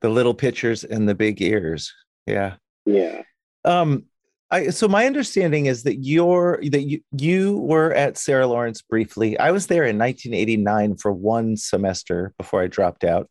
The 0.01 0.09
little 0.09 0.35
pitchers 0.35 0.85
and 0.85 1.09
the 1.09 1.15
big 1.15 1.41
ears. 1.41 1.93
Yeah. 2.27 2.57
Yeah. 2.85 3.23
Um, 3.65 4.05
I, 4.53 4.69
so 4.69 4.87
my 4.87 5.07
understanding 5.07 5.67
is 5.67 5.83
that 5.85 6.05
you're 6.05 6.61
that 6.63 6.83
you 6.83 7.01
you 7.17 7.57
were 7.59 7.95
at 7.95 8.19
Sarah 8.19 8.47
Lawrence 8.47 8.83
briefly. 8.83 9.39
I 9.39 9.51
was 9.51 9.69
there 9.69 9.85
in 9.85 9.97
1989 9.97 10.97
for 10.97 11.11
one 11.11 11.57
semester 11.57 12.35
before 12.37 12.61
I 12.61 12.67
dropped 12.67 13.03
out. 13.03 13.31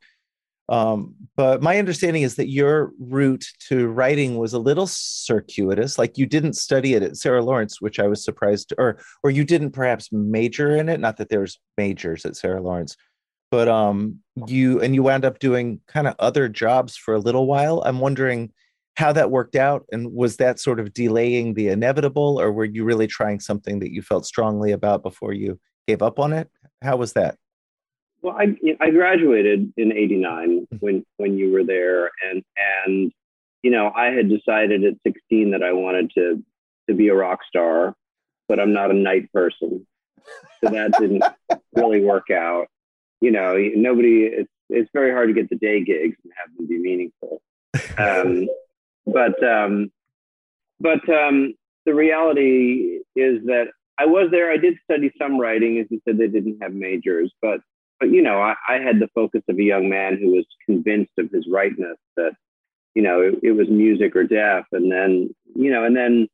Um, 0.70 1.16
but 1.36 1.62
my 1.62 1.78
understanding 1.80 2.24
is 2.24 2.36
that 2.36 2.50
your 2.50 2.94
route 3.00 3.46
to 3.68 3.88
writing 3.88 4.38
was 4.38 4.54
a 4.54 4.60
little 4.60 4.88
circuitous. 4.88 5.98
Like 5.98 6.18
you 6.18 6.26
didn't 6.26 6.54
study 6.54 6.94
it 6.94 7.04
at 7.04 7.18
Sarah 7.18 7.44
Lawrence, 7.44 7.82
which 7.82 8.00
I 8.00 8.08
was 8.08 8.24
surprised, 8.24 8.74
or 8.78 9.00
or 9.24 9.32
you 9.32 9.44
didn't 9.44 9.72
perhaps 9.72 10.10
major 10.12 10.76
in 10.76 10.88
it. 10.88 11.00
Not 11.00 11.18
that 11.18 11.30
there's 11.30 11.60
majors 11.78 12.26
at 12.26 12.38
Sarah 12.38 12.62
Lawrence, 12.62 12.96
but 13.50 13.68
um, 13.68 14.20
you 14.48 14.82
and 14.82 14.96
you 14.96 15.04
wound 15.04 15.26
up 15.26 15.40
doing 15.40 15.82
kind 15.88 16.08
of 16.08 16.16
other 16.20 16.48
jobs 16.48 16.96
for 16.96 17.14
a 17.14 17.20
little 17.20 17.48
while. 17.48 17.84
I'm 17.86 18.00
wondering 18.00 18.52
how 18.96 19.12
that 19.14 19.32
worked 19.32 19.56
out, 19.56 19.86
and 19.92 20.14
was 20.14 20.38
that 20.38 20.60
sort 20.60 20.80
of 20.80 20.94
delaying 20.94 21.54
the 21.54 21.68
inevitable, 21.68 22.40
or 22.40 22.52
were 22.52 22.66
you 22.66 22.86
really 22.86 23.08
trying 23.08 23.40
something 23.40 23.80
that 23.80 23.92
you 23.92 24.02
felt 24.02 24.26
strongly 24.26 24.72
about 24.72 25.04
before 25.04 25.34
you 25.34 25.60
gave 25.88 26.02
up 26.02 26.20
on 26.20 26.34
it? 26.34 26.50
How 26.82 26.96
was 26.96 27.14
that? 27.14 27.36
Well, 28.22 28.36
I 28.38 28.56
I 28.80 28.92
graduated 28.92 29.74
in 29.78 29.92
'89 29.92 30.68
when 30.80 31.06
when 31.18 31.38
you 31.38 31.52
were 31.52 31.64
there, 31.64 32.12
and 32.30 32.44
and 32.86 33.12
you 33.64 33.72
know 33.72 33.92
I 33.96 34.08
had 34.08 34.30
decided 34.30 34.84
at 34.84 34.94
16 35.06 35.52
that 35.52 35.64
I 35.64 35.74
wanted 35.74 36.12
to 36.16 36.44
to 36.88 36.96
be 36.96 37.08
a 37.08 37.16
rock 37.16 37.40
star, 37.48 37.96
but 38.48 38.60
I'm 38.60 38.74
not 38.74 38.92
a 38.92 38.96
night 38.96 39.32
person, 39.34 39.88
so 40.64 40.70
that 40.70 40.94
didn't 41.00 41.24
really 41.76 42.04
work 42.04 42.30
out. 42.30 42.68
You 43.22 43.32
know, 43.32 43.58
nobody. 43.76 44.26
It's 44.26 44.52
it's 44.70 44.90
very 44.94 45.12
hard 45.12 45.30
to 45.30 45.34
get 45.34 45.50
the 45.50 45.58
day 45.58 45.84
gigs 45.84 46.18
and 46.24 46.34
have 46.38 46.56
them 46.56 46.68
be 46.68 46.78
meaningful. 46.78 47.42
Um, 47.98 48.48
but 49.06 49.44
um, 49.44 49.92
but 50.80 51.08
um, 51.10 51.56
the 51.86 51.94
reality 51.96 53.00
is 53.16 53.44
that 53.46 53.68
I 53.98 54.06
was 54.06 54.30
there. 54.32 54.52
I 54.52 54.58
did 54.58 54.78
study 54.84 55.12
some 55.18 55.40
writing, 55.40 55.80
as 55.80 55.88
you 55.90 56.02
said. 56.08 56.18
They 56.18 56.28
didn't 56.28 56.60
have 56.62 56.74
majors, 56.74 57.32
but 57.42 57.62
but 58.02 58.12
you 58.12 58.24
know, 58.24 58.42
I, 58.42 58.56
I, 58.68 58.80
had 58.80 59.00
the 59.00 59.08
focus 59.14 59.44
of 59.48 59.60
a 59.60 59.64
young 59.64 59.88
man 59.88 60.18
who 60.18 60.32
was 60.32 60.46
convinced 60.66 61.12
of 61.20 61.30
his 61.32 61.46
rightness 61.50 61.98
that, 62.18 62.32
you 62.96 63.04
know, 63.04 63.22
it, 63.22 63.36
it, 63.44 63.52
was 63.52 63.70
music 63.70 64.16
or 64.16 64.24
death. 64.24 64.66
And 64.72 64.92
then, 64.92 65.30
you 65.56 65.70
know, 65.70 65.86
and 65.86 65.96
then 65.96 66.28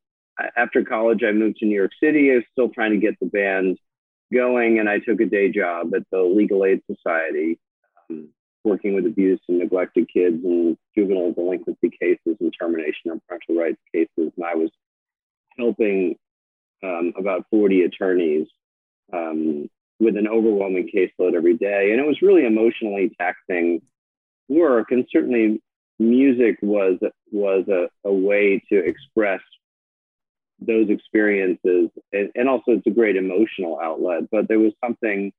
after 0.56 0.82
college, 0.82 1.22
I 1.22 1.32
moved 1.32 1.58
to 1.58 1.66
New 1.66 1.76
York 1.76 1.90
City. 2.02 2.32
I 2.32 2.36
was 2.36 2.44
still 2.50 2.70
trying 2.70 2.92
to 2.92 2.96
get 2.96 3.20
the 3.20 3.26
band 3.26 3.76
going, 4.32 4.78
and 4.78 4.88
I 4.88 4.98
took 4.98 5.20
a 5.20 5.26
day 5.26 5.50
job 5.50 5.94
at 5.94 6.04
the 6.10 6.22
Legal 6.22 6.64
Aid 6.64 6.80
Society, 6.90 7.58
um, 8.08 8.30
working 8.64 8.94
with 8.94 9.04
abused 9.04 9.42
and 9.48 9.58
neglected 9.58 10.08
kids 10.10 10.42
and 10.42 10.74
juvenile 10.96 11.32
delinquency 11.32 11.90
cases 12.00 12.38
and 12.40 12.52
termination 12.58 13.10
of 13.10 13.20
parental 13.28 13.56
rights 13.56 13.80
cases. 13.94 14.32
And 14.36 14.44
I 14.46 14.54
was 14.54 14.70
helping 15.58 16.16
um, 16.82 17.12
about 17.18 17.44
40 17.50 17.82
attorneys 17.82 18.46
um, 19.12 19.68
with 20.00 20.16
an 20.16 20.28
overwhelming 20.28 20.90
caseload 20.94 21.34
every 21.34 21.54
day. 21.54 21.90
And 21.90 22.00
it 22.00 22.06
was 22.06 22.22
really 22.22 22.46
emotionally 22.46 23.14
taxing 23.18 23.82
work. 24.48 24.90
And 24.90 25.06
certainly 25.10 25.60
music 25.98 26.58
was 26.62 26.98
was 27.32 27.66
a, 27.68 27.88
a 28.04 28.12
way 28.12 28.62
to 28.70 28.78
express 28.78 29.40
those 30.60 30.88
experiences. 30.90 31.90
And, 32.12 32.30
and 32.34 32.48
also 32.48 32.72
it's 32.72 32.86
a 32.86 32.90
great 32.90 33.16
emotional 33.16 33.78
outlet. 33.82 34.24
But 34.30 34.48
there 34.48 34.58
was 34.58 34.72
something 34.84 35.32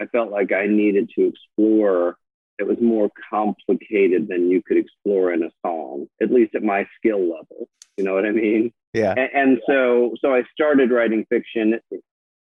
I 0.00 0.06
felt 0.06 0.30
like 0.30 0.52
I 0.52 0.66
needed 0.66 1.10
to 1.16 1.26
explore 1.26 2.16
that 2.58 2.66
was 2.66 2.80
more 2.80 3.10
complicated 3.30 4.28
than 4.28 4.50
you 4.50 4.62
could 4.62 4.76
explore 4.76 5.32
in 5.32 5.42
a 5.42 5.50
song, 5.64 6.06
at 6.20 6.30
least 6.30 6.54
at 6.54 6.62
my 6.62 6.86
skill 6.96 7.20
level. 7.20 7.68
You 7.96 8.04
know 8.04 8.14
what 8.14 8.26
I 8.26 8.30
mean? 8.30 8.72
Yeah. 8.92 9.14
And, 9.16 9.30
and 9.34 9.60
so 9.66 10.14
so 10.20 10.34
I 10.34 10.42
started 10.52 10.90
writing 10.90 11.24
fiction 11.28 11.80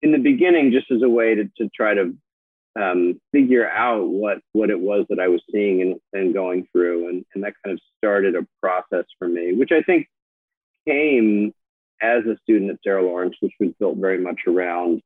in 0.02 0.12
the 0.12 0.18
beginning 0.18 0.72
just 0.72 0.90
as 0.90 1.02
a 1.02 1.08
way 1.08 1.34
to, 1.34 1.44
to 1.58 1.68
try 1.74 1.94
to 1.94 2.14
um, 2.80 3.20
figure 3.32 3.68
out 3.68 4.08
what 4.08 4.38
what 4.52 4.70
it 4.70 4.78
was 4.78 5.06
that 5.08 5.18
I 5.18 5.28
was 5.28 5.42
seeing 5.50 5.80
and, 5.80 5.96
and 6.12 6.34
going 6.34 6.66
through. 6.72 7.08
And, 7.08 7.24
and 7.34 7.44
that 7.44 7.54
kind 7.64 7.74
of 7.74 7.80
started 7.98 8.34
a 8.36 8.46
process 8.60 9.06
for 9.18 9.28
me, 9.28 9.54
which 9.54 9.70
I 9.72 9.82
think 9.82 10.06
came 10.86 11.52
as 12.02 12.24
a 12.26 12.36
student 12.42 12.70
at 12.70 12.78
Sarah 12.84 13.02
Lawrence, 13.02 13.36
which 13.40 13.54
was 13.58 13.72
built 13.78 13.96
very 13.96 14.18
much 14.18 14.40
around 14.46 15.00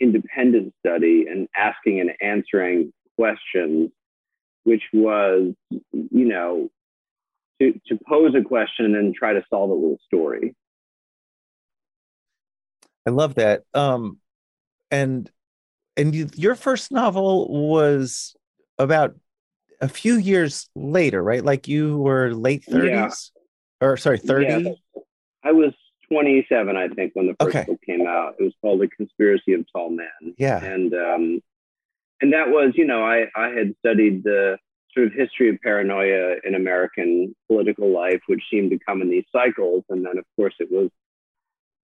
independent 0.00 0.72
study 0.78 1.26
and 1.28 1.48
asking 1.56 2.00
and 2.00 2.12
answering 2.20 2.92
questions, 3.16 3.90
which 4.62 4.82
was, 4.92 5.52
you 5.70 6.28
know, 6.28 6.68
to, 7.60 7.72
to 7.88 7.98
pose 8.08 8.34
a 8.36 8.44
question 8.44 8.94
and 8.94 9.14
try 9.14 9.32
to 9.32 9.42
solve 9.50 9.72
it 9.72 9.78
with 9.78 9.98
a 9.98 10.02
story. 10.04 10.54
I 13.04 13.10
love 13.10 13.34
that. 13.34 13.64
Um, 13.74 14.18
and 14.90 15.30
and 15.96 16.14
you, 16.14 16.28
your 16.34 16.54
first 16.54 16.92
novel 16.92 17.48
was 17.68 18.36
about 18.78 19.14
a 19.80 19.88
few 19.88 20.16
years 20.16 20.68
later, 20.74 21.22
right? 21.22 21.44
Like 21.44 21.68
you 21.68 21.98
were 21.98 22.32
late 22.32 22.64
30s 22.66 23.30
yeah. 23.80 23.86
or 23.86 23.96
sorry, 23.96 24.18
30? 24.18 24.46
Yeah. 24.46 25.02
I 25.44 25.52
was 25.52 25.72
27, 26.10 26.76
I 26.76 26.88
think, 26.88 27.12
when 27.14 27.26
the 27.26 27.36
first 27.40 27.56
okay. 27.56 27.64
book 27.66 27.80
came 27.84 28.06
out. 28.06 28.34
It 28.38 28.44
was 28.44 28.54
called 28.60 28.80
The 28.80 28.88
Conspiracy 28.88 29.52
of 29.52 29.64
Tall 29.72 29.90
Men. 29.90 30.34
Yeah. 30.36 30.62
And 30.62 30.94
um 30.94 31.40
and 32.20 32.32
that 32.32 32.48
was, 32.48 32.72
you 32.74 32.86
know, 32.86 33.04
I 33.04 33.26
I 33.36 33.48
had 33.48 33.74
studied 33.80 34.24
the 34.24 34.58
sort 34.94 35.08
of 35.08 35.12
history 35.12 35.50
of 35.50 35.60
paranoia 35.62 36.36
in 36.44 36.54
American 36.54 37.34
political 37.46 37.92
life, 37.92 38.20
which 38.26 38.42
seemed 38.50 38.70
to 38.70 38.78
come 38.78 39.02
in 39.02 39.10
these 39.10 39.26
cycles. 39.30 39.84
And 39.88 40.04
then 40.04 40.18
of 40.18 40.24
course 40.36 40.54
it 40.58 40.68
was 40.70 40.90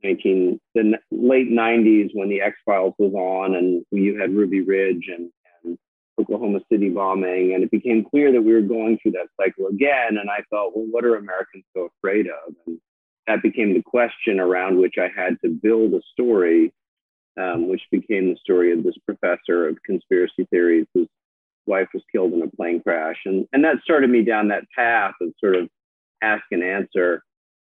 19 0.04 0.60
the 0.74 0.98
late 1.10 1.50
90s 1.50 2.10
when 2.12 2.28
the 2.28 2.40
X 2.40 2.56
Files 2.64 2.94
was 2.98 3.12
on, 3.14 3.54
and 3.54 3.84
you 3.90 4.20
had 4.20 4.34
Ruby 4.34 4.60
Ridge 4.60 5.08
and, 5.08 5.30
and 5.64 5.78
Oklahoma 6.20 6.60
City 6.70 6.90
bombing, 6.90 7.54
and 7.54 7.64
it 7.64 7.70
became 7.70 8.04
clear 8.04 8.30
that 8.32 8.42
we 8.42 8.52
were 8.52 8.60
going 8.60 8.98
through 8.98 9.12
that 9.12 9.28
cycle 9.40 9.66
again. 9.68 10.18
And 10.18 10.30
I 10.30 10.42
thought, 10.50 10.76
well, 10.76 10.86
what 10.90 11.04
are 11.04 11.16
Americans 11.16 11.64
so 11.74 11.88
afraid 11.98 12.26
of? 12.26 12.54
And 12.66 12.78
that 13.26 13.42
became 13.42 13.72
the 13.72 13.82
question 13.82 14.38
around 14.38 14.78
which 14.78 14.96
I 14.98 15.08
had 15.16 15.36
to 15.44 15.50
build 15.50 15.94
a 15.94 16.02
story, 16.12 16.72
um, 17.40 17.68
which 17.68 17.82
became 17.90 18.28
the 18.28 18.38
story 18.42 18.72
of 18.72 18.84
this 18.84 18.96
professor 19.06 19.68
of 19.68 19.82
conspiracy 19.84 20.46
theories 20.50 20.86
whose 20.92 21.08
wife 21.66 21.88
was 21.94 22.02
killed 22.12 22.32
in 22.34 22.42
a 22.42 22.56
plane 22.56 22.82
crash, 22.82 23.16
and 23.24 23.46
and 23.52 23.64
that 23.64 23.76
started 23.82 24.10
me 24.10 24.22
down 24.22 24.48
that 24.48 24.64
path 24.76 25.14
of 25.20 25.32
sort 25.40 25.56
of 25.56 25.68
ask 26.22 26.44
and 26.50 26.62
answer 26.62 27.22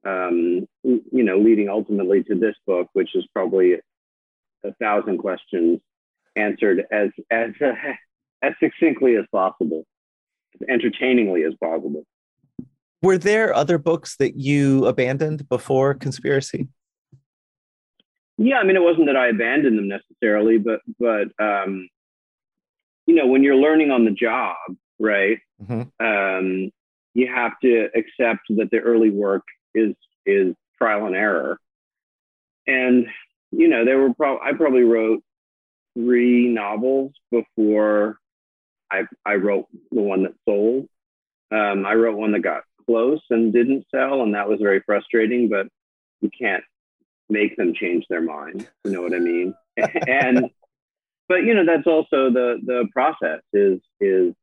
um, 0.06 0.68
you 0.84 1.24
know, 1.24 1.38
leading 1.38 1.70
ultimately 1.70 2.24
to 2.24 2.36
this 2.36 2.56
book, 2.66 2.90
which 2.94 3.16
is 3.16 3.26
probably 3.34 3.74
a 4.64 4.74
thousand 4.80 5.18
questions 5.18 5.80
answered 6.36 6.86
as 6.92 7.10
as 7.32 7.52
uh, 7.62 7.74
as 8.42 8.54
succinctly 8.60 9.16
as 9.16 9.26
possible, 9.32 9.84
as 10.56 10.68
entertainingly 10.70 11.44
as 11.44 11.54
possible. 11.62 12.04
Were 13.02 13.18
there 13.18 13.54
other 13.54 13.78
books 13.78 14.16
that 14.18 14.36
you 14.36 14.86
abandoned 14.86 15.48
before 15.50 15.94
Conspiracy? 15.94 16.68
Yeah, 18.38 18.58
I 18.58 18.64
mean, 18.64 18.76
it 18.76 18.82
wasn't 18.82 19.08
that 19.08 19.16
I 19.16 19.28
abandoned 19.28 19.78
them 19.78 19.88
necessarily, 19.88 20.58
but 20.58 20.82
but 21.00 21.28
um, 21.44 21.88
you 23.06 23.16
know, 23.16 23.28
when 23.28 23.44
you're 23.44 23.56
learning 23.56 23.92
on 23.92 24.06
the 24.06 24.12
job, 24.12 24.56
right? 25.00 25.38
Mm-hmm. 25.62 26.06
Um, 26.06 26.72
you 27.14 27.28
have 27.34 27.54
to 27.62 27.88
accept 27.96 28.42
that 28.50 28.70
the 28.72 28.80
early 28.80 29.10
work 29.10 29.44
is 29.76 29.96
is 30.26 30.56
trial 30.78 31.06
and 31.06 31.16
error. 31.16 31.60
And 32.68 33.08
you 33.52 33.68
know, 33.68 33.86
there 33.86 34.00
were 34.00 34.14
pro- 34.14 34.40
I 34.40 34.54
probably 34.54 34.84
wrote 34.84 35.24
three 35.96 36.48
novels 36.48 37.14
before 37.32 38.18
I 38.92 39.04
I 39.26 39.36
wrote 39.36 39.68
the 39.92 40.02
one 40.02 40.24
that 40.24 40.34
sold. 40.46 40.88
Um, 41.52 41.86
I 41.86 41.94
wrote 41.94 42.18
one 42.18 42.32
that 42.32 42.40
got 42.40 42.64
close 42.86 43.22
and 43.30 43.54
didn't 43.54 43.86
sell, 43.94 44.22
and 44.24 44.34
that 44.36 44.50
was 44.50 44.60
very 44.62 44.82
frustrating. 44.86 45.50
But 45.50 45.68
you 46.22 46.30
can't 46.38 46.64
make 47.30 47.56
them 47.58 47.74
change 47.74 48.06
their 48.10 48.22
mind. 48.22 48.68
You 48.84 48.92
know 48.92 49.02
what 49.02 49.14
I 49.14 49.20
mean? 49.20 49.54
and 50.08 50.50
but 51.28 51.44
you 51.44 51.54
know 51.54 51.66
that's 51.66 51.88
also 51.88 52.30
the 52.30 52.60
the 52.66 52.88
process 52.92 53.42
is 53.54 53.80
is 54.00 54.34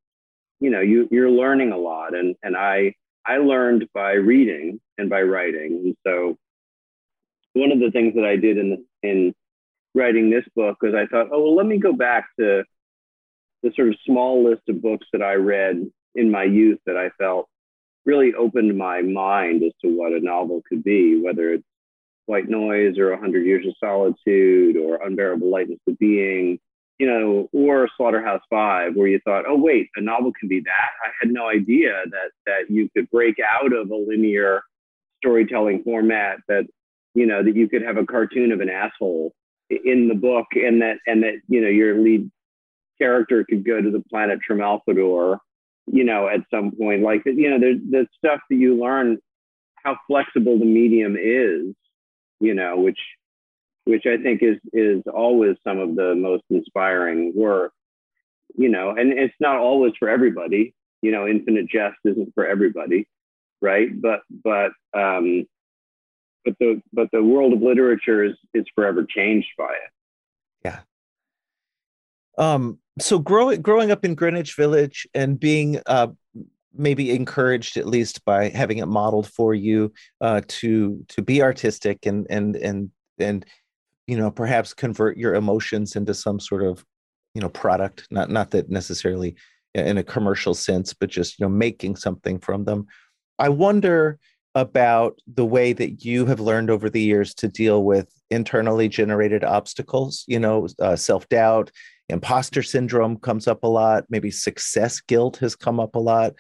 you 0.61 0.71
know 0.71 0.81
you 0.81 1.09
you're 1.11 1.31
learning 1.31 1.73
a 1.73 1.79
lot 1.79 2.15
and 2.15 2.37
and 2.43 2.57
I 2.57 2.95
I 3.27 3.39
learned 3.39 3.89
by 3.95 4.13
reading 4.13 4.81
and 4.99 5.09
by 5.09 5.23
writing. 5.23 5.83
And 5.85 5.97
so 6.07 6.37
one 7.55 7.73
of 7.73 7.81
the 7.81 7.91
things 7.91 8.15
that 8.15 8.25
I 8.25 8.37
did 8.37 8.59
in 8.59 8.85
in 9.03 9.35
writing 9.95 10.31
this 10.31 10.45
book 10.57 10.83
was 10.83 10.95
I 10.95 11.07
thought, 11.07 11.29
oh 11.33 11.43
well, 11.43 11.57
let 11.57 11.67
me 11.67 11.79
go 11.79 11.93
back 11.93 12.27
to 12.39 12.65
the 13.63 13.73
sort 13.77 13.89
of 13.89 13.97
small 14.05 14.45
list 14.45 14.63
of 14.69 14.83
books 14.83 15.07
that 15.13 15.23
I 15.23 15.35
read 15.35 15.87
in 16.15 16.31
my 16.31 16.45
youth 16.45 16.79
that 16.87 16.97
I 16.97 17.11
felt 17.19 17.49
really 18.05 18.35
opened 18.35 18.77
my 18.77 19.03
mind 19.03 19.63
as 19.63 19.73
to 19.83 19.89
what 19.89 20.13
a 20.13 20.21
novel 20.21 20.63
could 20.69 20.83
be, 20.83 21.21
whether 21.21 21.53
it's 21.53 21.65
White 22.27 22.49
Noise 22.49 22.99
or 22.99 23.13
A 23.13 23.21
Hundred 23.21 23.47
Years 23.47 23.67
of 23.67 23.75
Solitude 23.79 24.77
or 24.77 25.05
Unbearable 25.05 25.51
Lightness 25.51 25.79
of 25.87 25.99
Being 25.99 26.59
you 27.03 27.07
know, 27.07 27.49
or 27.53 27.89
Slaughterhouse 27.97 28.43
Five, 28.49 28.95
where 28.95 29.09
you 29.09 29.21
thought, 29.25 29.45
oh 29.49 29.57
wait, 29.57 29.89
a 29.97 30.01
novel 30.01 30.33
can 30.39 30.49
be 30.49 30.61
that. 30.61 30.91
I 31.05 31.11
had 31.21 31.33
no 31.33 31.49
idea 31.49 32.03
that 32.11 32.31
that 32.47 32.71
you 32.71 32.89
could 32.95 33.11
break 33.11 33.37
out 33.41 33.73
of 33.73 33.91
a 33.91 33.97
linear 33.97 34.63
storytelling 35.23 35.83
format. 35.83 36.39
That 36.49 36.67
you 37.15 37.27
know 37.27 37.43
that 37.43 37.57
you 37.57 37.69
could 37.69 37.83
have 37.83 37.97
a 37.97 38.07
cartoon 38.07 38.53
of 38.53 38.61
an 38.61 38.71
asshole 38.71 39.33
in 39.71 40.09
the 40.09 40.15
book, 40.15 40.47
and 40.55 40.81
that 40.83 40.99
and 41.07 41.23
that 41.23 41.41
you 41.49 41.61
know 41.61 41.69
your 41.69 42.01
lead 42.01 42.31
character 42.99 43.45
could 43.49 43.65
go 43.65 43.81
to 43.81 43.91
the 43.91 44.03
planet 44.09 44.39
Tremalfador 44.49 45.39
you 45.87 46.05
know, 46.05 46.29
at 46.29 46.41
some 46.51 46.73
point. 46.73 47.03
Like, 47.03 47.23
you 47.25 47.51
know, 47.51 47.59
there's 47.59 47.81
the 47.91 48.07
stuff 48.17 48.41
that 48.49 48.57
you 48.57 48.81
learn 48.81 49.19
how 49.85 49.97
flexible 50.07 50.59
the 50.59 50.65
medium 50.65 51.17
is, 51.17 51.75
you 52.41 52.55
know, 52.55 52.79
which 52.79 52.99
which 53.85 54.05
I 54.07 54.17
think 54.17 54.43
is 54.43 54.59
is 54.73 55.03
always 55.13 55.57
some 55.65 55.79
of 55.79 55.97
the 55.97 56.15
most 56.15 56.45
inspiring 56.51 57.33
work, 57.35 57.73
you 58.57 58.69
know, 58.69 58.91
and 58.91 59.13
it's 59.13 59.35
not 59.41 59.57
always 59.57 59.93
for 59.99 60.09
everybody. 60.09 60.75
You 61.01 61.11
know, 61.11 61.27
Infinite 61.27 61.69
Jest 61.69 61.97
isn't 62.05 62.33
for 62.35 62.47
everybody, 62.47 63.09
right? 63.61 63.89
But 64.01 64.21
but 64.45 64.73
um, 64.95 65.47
but 66.45 66.55
the 66.61 66.81
but 66.93 67.09
the 67.13 67.23
world 67.23 67.53
of 67.53 67.63
literature 67.63 68.25
is 68.25 68.35
is 68.55 68.65
forever 68.75 69.05
changed 69.05 69.49
by 69.59 69.73
it. 69.73 69.91
Yeah. 70.65 70.81
Um. 72.39 72.79
So 73.01 73.19
growing 73.19 73.63
growing 73.63 73.91
up 73.91 74.05
in 74.05 74.15
Greenwich 74.15 74.55
Village 74.55 75.09
and 75.15 75.41
being 75.41 75.81
uh 75.87 76.09
maybe 76.75 77.11
encouraged 77.11 77.77
at 77.77 77.87
least 77.87 78.25
by 78.25 78.49
having 78.49 78.79
it 78.79 78.87
modeled 78.87 79.31
for 79.31 79.55
you 79.55 79.93
uh, 80.21 80.41
to 80.49 81.05
to 81.09 81.23
be 81.23 81.43
artistic 81.43 82.07
and 82.07 82.27
and 82.31 82.57
and 82.57 82.91
and 83.19 83.45
you 84.07 84.17
know 84.17 84.31
perhaps 84.31 84.75
convert 84.75 85.17
your 85.17 85.35
emotions 85.35 85.97
into 85.97 86.15
some 86.15 86.41
sort 86.41 86.63
of 86.63 86.85
you 87.35 87.41
know 87.41 87.49
product 87.49 88.07
not 88.11 88.31
not 88.31 88.51
that 88.51 88.71
necessarily 88.71 89.35
in 89.75 89.99
a 89.99 90.05
commercial 90.05 90.55
sense 90.55 90.93
but 90.93 91.09
just 91.09 91.39
you 91.39 91.45
know 91.45 91.51
making 91.51 91.97
something 91.97 92.39
from 92.39 92.65
them. 92.65 92.87
I 93.39 93.49
wonder 93.49 94.19
about 94.55 95.19
the 95.27 95.47
way 95.47 95.73
that 95.73 96.05
you 96.05 96.27
have 96.27 96.39
learned 96.41 96.71
over 96.71 96.91
the 96.91 97.01
years 97.01 97.35
to 97.35 97.49
deal 97.49 97.85
with 97.85 98.13
internally 98.31 98.89
generated 98.89 99.45
obstacles 99.45 100.25
you 100.27 100.39
know 100.39 100.69
uh, 100.81 100.97
self-doubt 100.97 101.71
imposter 102.11 102.63
syndrome 102.63 103.17
comes 103.17 103.49
up 103.49 103.63
a 103.65 103.67
lot 103.67 104.05
maybe 104.11 104.31
success 104.31 105.01
guilt 105.01 105.39
has 105.39 105.57
come 105.57 105.81
up 105.81 105.95
a 105.95 105.99
lot 105.99 106.35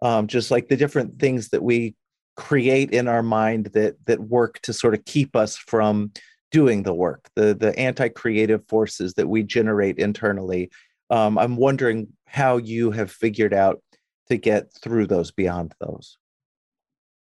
um, 0.00 0.26
just 0.26 0.50
like 0.50 0.68
the 0.68 0.76
different 0.76 1.18
things 1.18 1.48
that 1.48 1.62
we 1.62 1.94
create 2.36 2.92
in 2.92 3.08
our 3.08 3.22
mind 3.22 3.66
that 3.74 3.96
that 4.06 4.20
work 4.20 4.60
to 4.60 4.72
sort 4.72 4.94
of 4.94 5.04
keep 5.04 5.34
us 5.36 5.56
from 5.56 6.10
doing 6.50 6.82
the 6.82 6.94
work 6.94 7.28
the 7.36 7.54
the 7.54 7.76
anti-creative 7.78 8.66
forces 8.68 9.14
that 9.14 9.28
we 9.28 9.42
generate 9.42 9.98
internally 9.98 10.70
um, 11.10 11.38
i'm 11.38 11.56
wondering 11.56 12.08
how 12.26 12.56
you 12.56 12.90
have 12.90 13.10
figured 13.10 13.54
out 13.54 13.82
to 14.28 14.36
get 14.36 14.72
through 14.72 15.06
those 15.06 15.30
beyond 15.30 15.74
those 15.80 16.16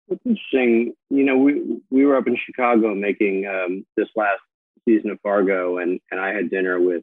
it's 0.09 0.21
interesting 0.25 0.95
you 1.11 1.25
know 1.25 1.37
we 1.37 1.81
we 1.91 2.05
were 2.05 2.17
up 2.17 2.27
in 2.27 2.37
chicago 2.45 2.95
making 2.95 3.47
um, 3.47 3.85
this 3.97 4.09
last 4.17 4.41
season 4.89 5.11
of 5.11 5.19
fargo 5.23 5.79
and 5.79 6.01
and 6.11 6.21
i 6.21 6.33
had 6.33 6.51
dinner 6.51 6.81
with 6.81 7.03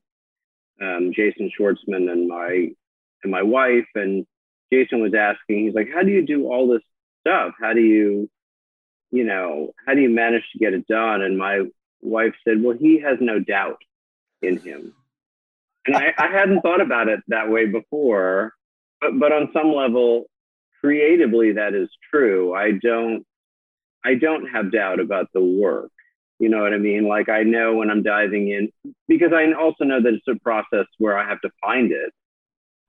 um, 0.81 1.11
jason 1.15 1.49
schwartzman 1.57 2.11
and 2.11 2.27
my 2.27 2.69
and 3.23 3.31
my 3.31 3.41
wife 3.41 3.87
and 3.95 4.25
Jason 4.73 5.01
was 5.01 5.13
asking, 5.13 5.65
he's 5.65 5.75
like, 5.75 5.89
how 5.93 6.01
do 6.01 6.09
you 6.09 6.25
do 6.25 6.47
all 6.47 6.67
this 6.67 6.81
stuff? 7.21 7.53
How 7.61 7.73
do 7.73 7.81
you, 7.81 8.29
you 9.11 9.23
know, 9.23 9.71
how 9.85 9.93
do 9.93 10.01
you 10.01 10.09
manage 10.09 10.43
to 10.51 10.59
get 10.59 10.73
it 10.73 10.87
done? 10.87 11.21
And 11.21 11.37
my 11.37 11.61
wife 12.03 12.33
said, 12.47 12.61
well, 12.61 12.77
he 12.77 12.99
has 13.01 13.17
no 13.21 13.39
doubt 13.39 13.81
in 14.41 14.57
him. 14.57 14.93
And 15.85 15.95
I, 15.95 16.13
I 16.17 16.27
hadn't 16.27 16.61
thought 16.61 16.81
about 16.81 17.09
it 17.09 17.19
that 17.27 17.49
way 17.49 17.65
before, 17.65 18.53
but, 19.01 19.19
but 19.19 19.31
on 19.31 19.49
some 19.53 19.73
level, 19.73 20.25
creatively, 20.79 21.53
that 21.53 21.73
is 21.73 21.89
true. 22.09 22.53
I 22.53 22.71
don't, 22.71 23.25
I 24.05 24.15
don't 24.15 24.47
have 24.47 24.71
doubt 24.71 24.99
about 24.99 25.27
the 25.33 25.43
work. 25.43 25.91
You 26.39 26.49
know 26.49 26.61
what 26.61 26.73
I 26.73 26.77
mean? 26.77 27.07
Like 27.07 27.29
I 27.29 27.43
know 27.43 27.75
when 27.75 27.89
I'm 27.89 28.03
diving 28.03 28.49
in 28.49 28.93
because 29.07 29.31
I 29.33 29.53
also 29.53 29.85
know 29.85 30.01
that 30.01 30.13
it's 30.13 30.27
a 30.27 30.39
process 30.39 30.87
where 30.97 31.17
I 31.17 31.27
have 31.27 31.39
to 31.41 31.49
find 31.61 31.91
it 31.91 32.13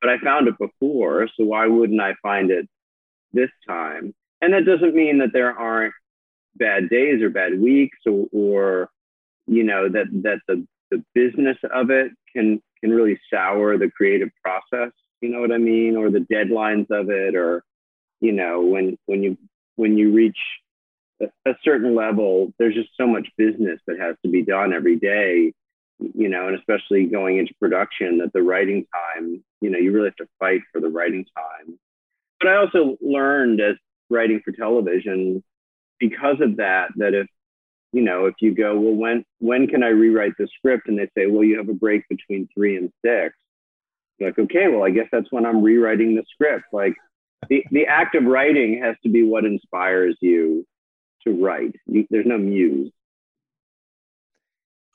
but 0.04 0.12
I 0.12 0.18
found 0.18 0.48
it 0.48 0.58
before, 0.58 1.26
so 1.34 1.44
why 1.44 1.66
wouldn't 1.66 1.98
I 1.98 2.12
find 2.22 2.50
it 2.50 2.68
this 3.32 3.48
time? 3.66 4.14
And 4.42 4.52
that 4.52 4.66
doesn't 4.66 4.94
mean 4.94 5.16
that 5.20 5.32
there 5.32 5.58
aren't 5.58 5.94
bad 6.56 6.90
days 6.90 7.22
or 7.22 7.30
bad 7.30 7.58
weeks 7.58 7.96
or, 8.04 8.26
or 8.30 8.90
you 9.46 9.64
know 9.64 9.88
that 9.88 10.06
that 10.22 10.40
the 10.48 10.66
the 10.90 11.04
business 11.14 11.56
of 11.72 11.90
it 11.90 12.12
can 12.34 12.62
can 12.80 12.90
really 12.90 13.18
sour 13.32 13.76
the 13.78 13.90
creative 13.90 14.30
process 14.42 14.92
you 15.20 15.28
know 15.28 15.40
what 15.40 15.52
i 15.52 15.58
mean 15.58 15.96
or 15.96 16.10
the 16.10 16.26
deadlines 16.32 16.90
of 16.90 17.10
it 17.10 17.34
or 17.34 17.62
you 18.20 18.32
know 18.32 18.62
when 18.62 18.96
when 19.06 19.22
you 19.22 19.36
when 19.76 19.96
you 19.96 20.12
reach 20.12 20.38
a, 21.46 21.54
certain 21.62 21.94
level 21.94 22.52
there's 22.58 22.74
just 22.74 22.90
so 22.96 23.06
much 23.06 23.28
business 23.38 23.80
that 23.86 23.98
has 23.98 24.16
to 24.24 24.30
be 24.30 24.42
done 24.42 24.72
every 24.72 24.96
day 24.96 25.52
you 25.98 26.28
know, 26.28 26.48
and 26.48 26.58
especially 26.58 27.06
going 27.06 27.38
into 27.38 27.54
production, 27.60 28.18
that 28.18 28.32
the 28.32 28.42
writing 28.42 28.86
time, 28.92 29.42
you 29.60 29.70
know, 29.70 29.78
you 29.78 29.92
really 29.92 30.08
have 30.08 30.16
to 30.16 30.28
fight 30.38 30.60
for 30.72 30.80
the 30.80 30.88
writing 30.88 31.24
time. 31.36 31.78
But 32.40 32.48
I 32.48 32.56
also 32.56 32.96
learned 33.00 33.60
as 33.60 33.76
writing 34.10 34.40
for 34.44 34.52
television 34.52 35.42
because 35.98 36.40
of 36.40 36.56
that, 36.56 36.90
that 36.96 37.14
if, 37.14 37.26
you 37.94 38.02
know, 38.02 38.26
if 38.26 38.34
you 38.40 38.52
go, 38.52 38.78
well, 38.78 38.94
when 38.94 39.24
when 39.38 39.68
can 39.68 39.84
I 39.84 39.88
rewrite 39.88 40.32
the 40.36 40.48
script? 40.58 40.88
And 40.88 40.98
they 40.98 41.08
say, 41.16 41.26
well, 41.26 41.44
you 41.44 41.56
have 41.58 41.68
a 41.68 41.74
break 41.74 42.02
between 42.08 42.48
three 42.52 42.76
and 42.76 42.90
six. 43.04 43.36
You're 44.18 44.30
like, 44.30 44.38
okay, 44.40 44.66
well, 44.66 44.82
I 44.82 44.90
guess 44.90 45.06
that's 45.12 45.30
when 45.30 45.46
I'm 45.46 45.62
rewriting 45.62 46.16
the 46.16 46.24
script. 46.32 46.64
Like 46.72 46.94
the, 47.48 47.64
the 47.70 47.86
act 47.86 48.16
of 48.16 48.24
writing 48.24 48.82
has 48.82 48.96
to 49.04 49.08
be 49.08 49.22
what 49.22 49.44
inspires 49.44 50.16
you 50.20 50.66
to 51.22 51.40
write. 51.40 51.76
You, 51.86 52.04
there's 52.10 52.26
no 52.26 52.36
muse. 52.36 52.90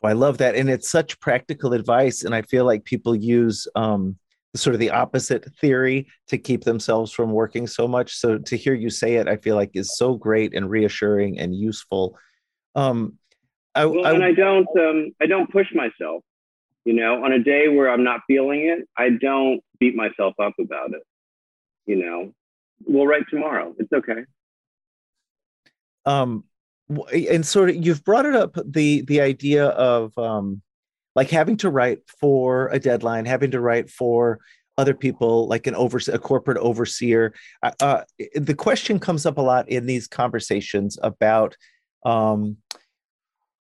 I 0.03 0.13
love 0.13 0.37
that, 0.39 0.55
and 0.55 0.69
it's 0.69 0.89
such 0.89 1.19
practical 1.21 1.73
advice. 1.73 2.23
And 2.23 2.35
I 2.35 2.41
feel 2.41 2.65
like 2.65 2.83
people 2.83 3.15
use 3.15 3.65
um, 3.75 4.17
sort 4.55 4.73
of 4.73 4.79
the 4.79 4.91
opposite 4.91 5.45
theory 5.61 6.07
to 6.27 6.37
keep 6.37 6.65
themselves 6.65 7.11
from 7.11 7.31
working 7.31 7.65
so 7.65 7.87
much. 7.87 8.15
So 8.15 8.37
to 8.37 8.57
hear 8.57 8.73
you 8.73 8.89
say 8.89 9.15
it, 9.15 9.27
I 9.27 9.37
feel 9.37 9.55
like 9.55 9.71
is 9.73 9.97
so 9.97 10.15
great 10.15 10.53
and 10.53 10.69
reassuring 10.69 11.39
and 11.39 11.55
useful. 11.55 12.17
Um, 12.75 13.17
I, 13.75 13.85
well, 13.85 14.05
I, 14.05 14.13
and 14.13 14.23
I 14.23 14.33
don't, 14.33 14.67
um, 14.77 15.11
I 15.21 15.25
don't 15.25 15.51
push 15.51 15.67
myself. 15.73 16.23
You 16.85 16.93
know, 16.93 17.23
on 17.23 17.33
a 17.33 17.39
day 17.39 17.67
where 17.67 17.89
I'm 17.89 18.03
not 18.03 18.21
feeling 18.25 18.67
it, 18.67 18.87
I 18.97 19.09
don't 19.09 19.61
beat 19.79 19.95
myself 19.95 20.33
up 20.41 20.53
about 20.59 20.93
it. 20.93 21.03
You 21.85 21.97
know, 21.97 22.33
we'll 22.85 23.05
write 23.05 23.25
tomorrow. 23.29 23.75
It's 23.77 23.91
okay. 23.91 24.23
Um, 26.05 26.45
and 27.13 27.45
sort 27.45 27.69
of 27.69 27.75
you've 27.75 28.03
brought 28.03 28.25
it 28.25 28.35
up 28.35 28.57
the 28.65 29.01
the 29.01 29.21
idea 29.21 29.67
of 29.67 30.17
um 30.17 30.61
like 31.15 31.29
having 31.29 31.57
to 31.57 31.69
write 31.69 31.99
for 32.19 32.67
a 32.69 32.79
deadline 32.79 33.25
having 33.25 33.51
to 33.51 33.59
write 33.59 33.89
for 33.89 34.39
other 34.77 34.93
people 34.93 35.47
like 35.47 35.67
an 35.67 35.75
over 35.75 35.99
a 36.11 36.17
corporate 36.17 36.57
overseer 36.57 37.33
uh, 37.63 37.71
uh, 37.79 38.01
the 38.35 38.55
question 38.55 38.99
comes 38.99 39.25
up 39.25 39.37
a 39.37 39.41
lot 39.41 39.69
in 39.69 39.85
these 39.85 40.07
conversations 40.07 40.97
about 41.03 41.55
um 42.05 42.57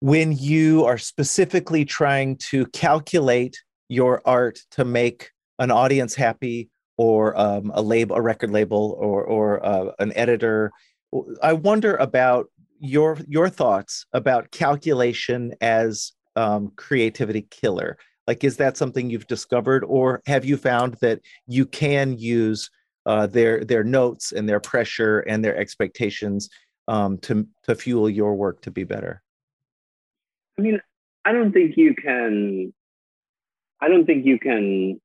when 0.00 0.32
you 0.32 0.84
are 0.84 0.98
specifically 0.98 1.84
trying 1.84 2.36
to 2.36 2.66
calculate 2.66 3.56
your 3.88 4.20
art 4.24 4.60
to 4.70 4.84
make 4.84 5.30
an 5.58 5.70
audience 5.70 6.14
happy 6.14 6.68
or 6.98 7.38
um, 7.38 7.70
a 7.74 7.82
label 7.82 8.16
a 8.16 8.20
record 8.20 8.50
label 8.50 8.96
or 8.98 9.24
or 9.24 9.64
uh, 9.64 9.92
an 9.98 10.12
editor 10.16 10.70
i 11.42 11.52
wonder 11.52 11.96
about 11.96 12.48
your 12.80 13.18
your 13.28 13.48
thoughts 13.48 14.06
about 14.12 14.50
calculation 14.50 15.54
as 15.60 16.12
um, 16.36 16.72
creativity 16.76 17.42
killer. 17.50 17.98
Like, 18.26 18.44
is 18.44 18.56
that 18.56 18.76
something 18.76 19.08
you've 19.08 19.26
discovered, 19.26 19.84
or 19.84 20.22
have 20.26 20.44
you 20.44 20.56
found 20.56 20.94
that 21.00 21.20
you 21.46 21.64
can 21.64 22.18
use 22.18 22.70
uh, 23.06 23.26
their 23.26 23.64
their 23.64 23.84
notes 23.84 24.32
and 24.32 24.48
their 24.48 24.60
pressure 24.60 25.20
and 25.20 25.44
their 25.44 25.56
expectations 25.56 26.48
um, 26.88 27.18
to 27.18 27.46
to 27.64 27.74
fuel 27.74 28.08
your 28.08 28.34
work 28.34 28.62
to 28.62 28.70
be 28.70 28.84
better? 28.84 29.22
I 30.58 30.62
mean, 30.62 30.80
I 31.24 31.32
don't 31.32 31.52
think 31.52 31.76
you 31.76 31.94
can. 31.94 32.72
I 33.80 33.88
don't 33.88 34.06
think 34.06 34.24
you 34.24 34.38
can 34.38 35.00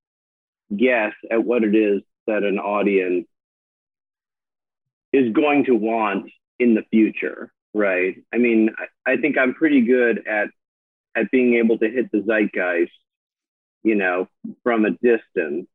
guess 0.75 1.13
at 1.29 1.43
what 1.43 1.63
it 1.63 1.75
is 1.75 2.01
that 2.27 2.43
an 2.43 2.57
audience 2.57 3.27
is 5.11 5.33
going 5.33 5.65
to 5.65 5.75
want 5.75 6.31
in 6.57 6.73
the 6.73 6.83
future 6.89 7.51
right? 7.73 8.15
I 8.33 8.37
mean, 8.37 8.69
I, 8.77 9.13
I 9.13 9.17
think 9.17 9.37
I'm 9.37 9.53
pretty 9.53 9.81
good 9.81 10.27
at 10.27 10.49
at 11.15 11.29
being 11.31 11.55
able 11.55 11.77
to 11.77 11.89
hit 11.89 12.11
the 12.11 12.19
zeitgeist, 12.19 12.91
you 13.83 13.95
know, 13.95 14.27
from 14.63 14.85
a 14.85 14.91
distance. 14.91 15.67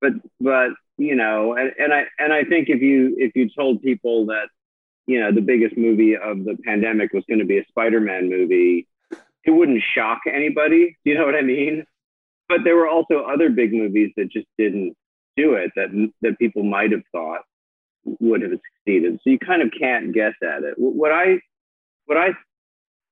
But 0.00 0.12
but 0.40 0.70
you 0.96 1.14
know, 1.14 1.54
and, 1.54 1.72
and 1.78 1.92
I 1.92 2.04
and 2.18 2.32
I 2.32 2.44
think 2.44 2.68
if 2.68 2.82
you 2.82 3.14
if 3.18 3.32
you 3.34 3.48
told 3.50 3.82
people 3.82 4.26
that 4.26 4.48
you 5.10 5.18
know 5.18 5.32
the 5.32 5.40
biggest 5.40 5.76
movie 5.76 6.16
of 6.16 6.44
the 6.44 6.56
pandemic 6.64 7.12
was 7.12 7.24
going 7.28 7.40
to 7.40 7.44
be 7.44 7.58
a 7.58 7.66
Spider-Man 7.68 8.30
movie, 8.30 8.86
it 9.44 9.50
wouldn't 9.50 9.82
shock 9.94 10.20
anybody. 10.32 10.96
You 11.04 11.14
know 11.16 11.26
what 11.26 11.34
I 11.34 11.42
mean? 11.42 11.84
But 12.48 12.60
there 12.64 12.76
were 12.76 12.88
also 12.88 13.20
other 13.20 13.50
big 13.50 13.72
movies 13.72 14.12
that 14.16 14.30
just 14.30 14.46
didn't 14.56 14.96
do 15.36 15.54
it 15.54 15.72
that 15.74 15.90
that 16.22 16.38
people 16.38 16.62
might 16.62 16.92
have 16.92 17.02
thought 17.10 17.40
would 18.04 18.42
have 18.42 18.52
succeeded. 18.52 19.18
So 19.22 19.30
you 19.30 19.38
kind 19.38 19.62
of 19.62 19.70
can't 19.78 20.14
guess 20.14 20.34
at 20.42 20.62
it. 20.62 20.74
What 20.76 21.10
I 21.10 21.40
what 22.06 22.16
I 22.16 22.28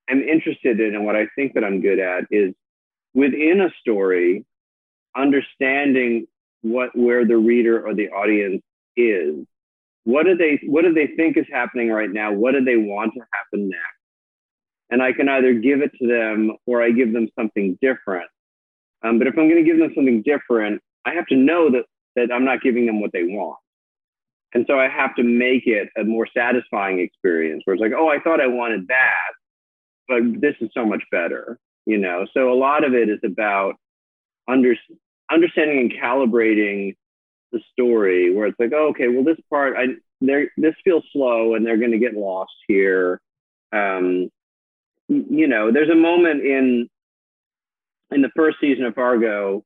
am 0.08 0.22
interested 0.22 0.78
in 0.80 0.94
and 0.94 1.04
what 1.04 1.16
I 1.16 1.26
think 1.34 1.54
that 1.54 1.64
I'm 1.64 1.80
good 1.80 1.98
at 1.98 2.24
is 2.30 2.54
within 3.12 3.60
a 3.60 3.70
story, 3.80 4.44
understanding 5.16 6.26
what 6.62 6.96
where 6.96 7.24
the 7.24 7.36
reader 7.36 7.84
or 7.84 7.94
the 7.94 8.10
audience 8.10 8.62
is. 8.96 9.44
What 10.04 10.24
do 10.24 10.36
they 10.36 10.60
what 10.66 10.82
do 10.82 10.94
they 10.94 11.08
think 11.16 11.36
is 11.36 11.46
happening 11.52 11.90
right 11.90 12.10
now? 12.10 12.32
What 12.32 12.52
do 12.52 12.64
they 12.64 12.76
want 12.76 13.12
to 13.14 13.20
happen 13.32 13.68
next? 13.68 13.82
And 14.90 15.02
I 15.02 15.12
can 15.12 15.28
either 15.28 15.52
give 15.54 15.82
it 15.82 15.92
to 16.00 16.08
them 16.08 16.56
or 16.66 16.82
I 16.82 16.90
give 16.90 17.12
them 17.12 17.28
something 17.38 17.78
different. 17.82 18.28
Um, 19.04 19.18
but 19.18 19.26
if 19.26 19.34
I'm 19.38 19.48
going 19.48 19.62
to 19.62 19.70
give 19.70 19.78
them 19.78 19.92
something 19.94 20.22
different, 20.22 20.80
I 21.04 21.12
have 21.14 21.26
to 21.26 21.36
know 21.36 21.70
that 21.70 21.84
that 22.16 22.32
I'm 22.34 22.44
not 22.44 22.62
giving 22.62 22.86
them 22.86 23.00
what 23.00 23.12
they 23.12 23.24
want. 23.24 23.58
And 24.54 24.64
so 24.66 24.78
I 24.78 24.88
have 24.88 25.14
to 25.16 25.22
make 25.22 25.66
it 25.66 25.88
a 25.98 26.04
more 26.04 26.26
satisfying 26.34 27.00
experience 27.00 27.62
where 27.64 27.74
it's 27.74 27.82
like, 27.82 27.92
oh, 27.96 28.08
I 28.08 28.18
thought 28.18 28.40
I 28.40 28.46
wanted 28.46 28.88
that, 28.88 29.32
but 30.08 30.22
this 30.40 30.54
is 30.60 30.70
so 30.72 30.86
much 30.86 31.02
better, 31.12 31.58
you 31.86 31.98
know? 31.98 32.26
So 32.32 32.50
a 32.50 32.54
lot 32.54 32.84
of 32.84 32.94
it 32.94 33.10
is 33.10 33.20
about 33.24 33.74
under, 34.48 34.74
understanding 35.30 35.78
and 35.78 35.92
calibrating 35.92 36.96
the 37.52 37.60
story 37.72 38.34
where 38.34 38.46
it's 38.46 38.58
like, 38.58 38.72
oh, 38.74 38.88
okay, 38.88 39.08
well, 39.08 39.24
this 39.24 39.38
part, 39.50 39.76
I, 39.76 39.86
there, 40.20 40.50
this 40.56 40.74
feels 40.84 41.04
slow 41.12 41.54
and 41.54 41.64
they're 41.64 41.78
going 41.78 41.92
to 41.92 41.98
get 41.98 42.14
lost 42.14 42.52
here. 42.66 43.20
Um, 43.72 44.30
you 45.08 45.46
know, 45.46 45.72
there's 45.72 45.90
a 45.90 45.94
moment 45.94 46.44
in, 46.44 46.88
in 48.10 48.22
the 48.22 48.30
first 48.36 48.58
season 48.60 48.84
of 48.84 48.94
Fargo, 48.94 49.64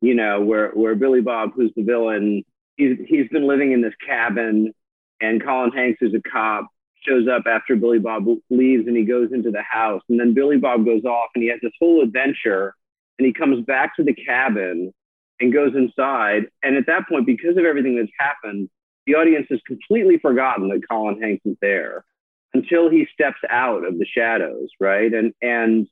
you 0.00 0.14
know, 0.14 0.40
where, 0.40 0.70
where 0.70 0.94
Billy 0.94 1.20
Bob, 1.20 1.50
who's 1.54 1.72
the 1.76 1.82
villain, 1.82 2.44
he's 2.80 2.96
he's 3.06 3.28
been 3.28 3.46
living 3.46 3.72
in 3.72 3.82
this 3.82 3.94
cabin, 4.04 4.72
and 5.20 5.44
Colin 5.44 5.70
Hanks, 5.70 5.98
who's 6.00 6.14
a 6.14 6.28
cop, 6.28 6.66
shows 7.06 7.28
up 7.28 7.44
after 7.46 7.76
Billy 7.76 7.98
Bob 7.98 8.26
leaves, 8.48 8.86
and 8.86 8.96
he 8.96 9.04
goes 9.04 9.30
into 9.32 9.50
the 9.50 9.62
house, 9.62 10.02
and 10.08 10.18
then 10.18 10.34
Billy 10.34 10.56
Bob 10.56 10.84
goes 10.84 11.04
off, 11.04 11.28
and 11.34 11.42
he 11.42 11.50
has 11.50 11.60
this 11.62 11.72
whole 11.78 12.02
adventure, 12.02 12.74
and 13.18 13.26
he 13.26 13.32
comes 13.32 13.64
back 13.66 13.94
to 13.96 14.02
the 14.02 14.14
cabin 14.14 14.92
and 15.40 15.52
goes 15.52 15.74
inside, 15.74 16.46
and 16.62 16.76
at 16.76 16.86
that 16.86 17.08
point, 17.08 17.26
because 17.26 17.56
of 17.56 17.64
everything 17.64 17.96
that's 17.96 18.12
happened, 18.18 18.68
the 19.06 19.14
audience 19.14 19.46
has 19.50 19.60
completely 19.66 20.18
forgotten 20.18 20.68
that 20.68 20.86
Colin 20.88 21.20
Hanks 21.20 21.44
is 21.46 21.56
there 21.60 22.04
until 22.52 22.90
he 22.90 23.06
steps 23.12 23.38
out 23.48 23.86
of 23.86 23.98
the 23.98 24.06
shadows, 24.06 24.68
right? 24.78 25.12
And 25.12 25.32
and 25.40 25.86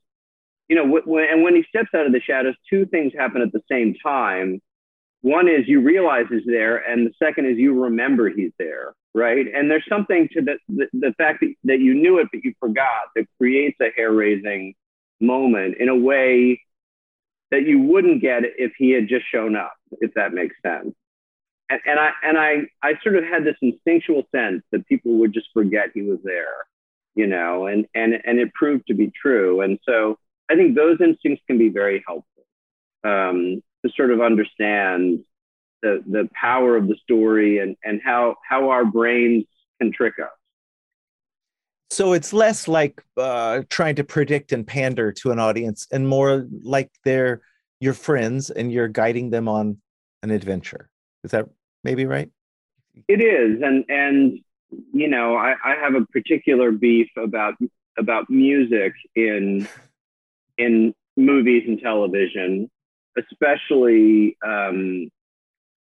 you 0.68 0.76
know, 0.76 1.00
when, 1.06 1.24
and 1.24 1.42
when 1.42 1.56
he 1.56 1.64
steps 1.68 1.88
out 1.94 2.06
of 2.06 2.12
the 2.12 2.20
shadows, 2.20 2.54
two 2.68 2.84
things 2.86 3.12
happen 3.16 3.40
at 3.40 3.52
the 3.52 3.62
same 3.70 3.94
time. 4.02 4.60
One 5.22 5.48
is 5.48 5.66
you 5.66 5.80
realize 5.80 6.26
he's 6.30 6.46
there 6.46 6.76
and 6.76 7.06
the 7.06 7.12
second 7.20 7.46
is 7.46 7.58
you 7.58 7.82
remember 7.82 8.28
he's 8.28 8.52
there 8.58 8.94
right? 9.14 9.46
And 9.52 9.70
there's 9.70 9.84
something 9.88 10.28
to 10.32 10.42
the, 10.42 10.58
the, 10.68 10.86
the 10.92 11.14
fact 11.18 11.40
that, 11.40 11.54
that 11.64 11.80
you 11.80 11.94
knew 11.94 12.18
it 12.18 12.28
but 12.32 12.44
you 12.44 12.54
forgot 12.60 13.10
that 13.16 13.26
creates 13.38 13.76
a 13.80 13.88
hair-raising 13.96 14.74
moment 15.20 15.76
in 15.78 15.88
a 15.88 15.96
way 15.96 16.60
that 17.50 17.62
you 17.66 17.80
wouldn't 17.80 18.20
get 18.20 18.42
if 18.44 18.72
he 18.78 18.90
had 18.90 19.08
just 19.08 19.24
shown 19.32 19.56
up 19.56 19.74
if 20.00 20.12
that 20.14 20.32
makes 20.32 20.56
sense. 20.64 20.94
And, 21.70 21.80
and 21.86 22.00
i 22.00 22.10
and 22.22 22.38
i 22.38 22.62
i 22.82 22.94
sort 23.02 23.16
of 23.16 23.24
had 23.24 23.44
this 23.44 23.56
instinctual 23.60 24.22
sense 24.34 24.62
that 24.72 24.86
people 24.86 25.18
would 25.18 25.34
just 25.34 25.48
forget 25.52 25.90
he 25.92 26.02
was 26.02 26.18
there 26.24 26.64
you 27.14 27.26
know 27.26 27.66
and 27.66 27.86
and 27.94 28.14
and 28.24 28.38
it 28.38 28.54
proved 28.54 28.86
to 28.86 28.94
be 28.94 29.10
true. 29.20 29.60
And 29.60 29.78
so 29.86 30.18
i 30.50 30.54
think 30.54 30.76
those 30.76 30.98
instincts 31.00 31.42
can 31.46 31.58
be 31.58 31.68
very 31.68 32.02
helpful 32.06 32.44
um, 33.04 33.62
to 33.84 33.92
sort 33.94 34.10
of 34.10 34.20
understand 34.20 35.24
the 35.82 36.02
the 36.06 36.28
power 36.34 36.76
of 36.76 36.88
the 36.88 36.96
story 37.02 37.58
and 37.58 37.76
and 37.84 38.00
how 38.02 38.36
how 38.48 38.70
our 38.70 38.84
brains 38.84 39.44
can 39.80 39.92
trick 39.92 40.14
us 40.22 40.37
so 41.90 42.12
it's 42.12 42.32
less 42.32 42.68
like 42.68 43.02
uh, 43.16 43.62
trying 43.70 43.94
to 43.96 44.04
predict 44.04 44.52
and 44.52 44.66
pander 44.66 45.12
to 45.12 45.30
an 45.30 45.38
audience 45.38 45.86
and 45.90 46.06
more 46.06 46.46
like 46.62 46.90
they're 47.04 47.40
your 47.80 47.94
friends 47.94 48.50
and 48.50 48.72
you're 48.72 48.88
guiding 48.88 49.30
them 49.30 49.48
on 49.48 49.78
an 50.22 50.30
adventure. 50.30 50.90
Is 51.24 51.30
that 51.30 51.46
maybe 51.84 52.04
right? 52.06 52.30
It 53.06 53.20
is 53.20 53.62
and 53.62 53.84
and 53.88 54.38
you 54.92 55.08
know 55.08 55.34
i, 55.34 55.54
I 55.64 55.76
have 55.76 55.94
a 55.94 56.04
particular 56.06 56.70
beef 56.72 57.08
about 57.16 57.54
about 57.96 58.28
music 58.28 58.92
in 59.14 59.66
in 60.58 60.94
movies 61.16 61.64
and 61.66 61.80
television 61.80 62.70
especially 63.16 64.36
um, 64.46 65.10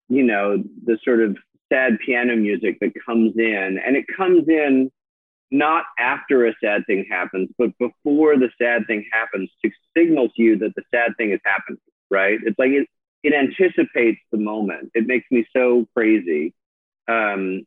you 0.08 0.24
know 0.24 0.64
the 0.86 0.98
sort 1.04 1.22
of 1.22 1.38
sad 1.72 1.98
piano 2.06 2.36
music 2.36 2.78
that 2.80 2.92
comes 3.06 3.34
in 3.38 3.80
and 3.84 3.96
it 3.96 4.06
comes 4.16 4.48
in 4.48 4.92
not 5.58 5.84
after 5.98 6.46
a 6.46 6.54
sad 6.64 6.84
thing 6.88 7.06
happens 7.10 7.50
but 7.58 7.70
before 7.80 8.38
the 8.38 8.50
sad 8.62 8.86
thing 8.88 9.06
happens 9.12 9.50
to 9.64 9.70
signal 9.96 10.30
to 10.30 10.42
you 10.42 10.58
that 10.58 10.74
the 10.76 10.84
sad 10.94 11.12
thing 11.18 11.32
is 11.32 11.40
happening 11.46 11.80
right 12.10 12.40
it's 12.44 12.58
like 12.60 12.72
it, 12.72 12.88
it 13.24 13.34
anticipates 13.34 14.20
the 14.32 14.38
moment 14.38 14.92
it 14.94 15.06
makes 15.08 15.26
me 15.32 15.46
so 15.56 15.86
crazy 15.96 16.54
um, 17.08 17.62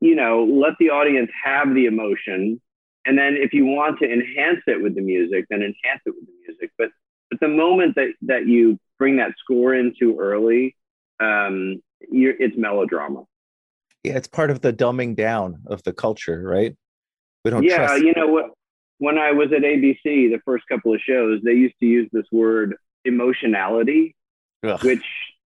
you 0.00 0.14
know 0.14 0.44
let 0.44 0.74
the 0.78 0.90
audience 0.90 1.30
have 1.44 1.74
the 1.74 1.86
emotion 1.86 2.60
and 3.04 3.16
then 3.16 3.36
if 3.36 3.52
you 3.52 3.64
want 3.64 3.98
to 3.98 4.04
enhance 4.04 4.62
it 4.66 4.82
with 4.82 4.94
the 4.94 5.00
music 5.00 5.44
then 5.50 5.60
enhance 5.60 6.02
it 6.06 6.14
with 6.14 6.26
the 6.26 6.32
music 6.46 6.70
but 6.78 6.90
but 7.30 7.40
the 7.40 7.48
moment 7.48 7.94
that 7.96 8.12
that 8.22 8.46
you 8.46 8.78
bring 8.98 9.16
that 9.16 9.32
score 9.38 9.74
in 9.74 9.94
too 9.98 10.16
early, 10.18 10.76
um, 11.20 11.82
it's 12.00 12.56
melodrama. 12.56 13.24
Yeah, 14.02 14.16
it's 14.16 14.28
part 14.28 14.50
of 14.50 14.60
the 14.60 14.72
dumbing 14.72 15.16
down 15.16 15.62
of 15.66 15.82
the 15.82 15.92
culture, 15.92 16.42
right? 16.42 16.76
We 17.46 17.50
don't. 17.50 17.62
Yeah, 17.62 17.94
you 17.94 18.12
know 18.16 18.26
what? 18.26 18.50
When 18.98 19.18
I 19.18 19.30
was 19.30 19.52
at 19.52 19.62
ABC, 19.62 20.02
the 20.02 20.40
first 20.44 20.64
couple 20.68 20.92
of 20.92 21.00
shows, 21.00 21.40
they 21.44 21.52
used 21.52 21.76
to 21.78 21.86
use 21.86 22.08
this 22.12 22.24
word 22.32 22.74
emotionality, 23.04 24.16
Ugh. 24.64 24.82
which 24.82 25.04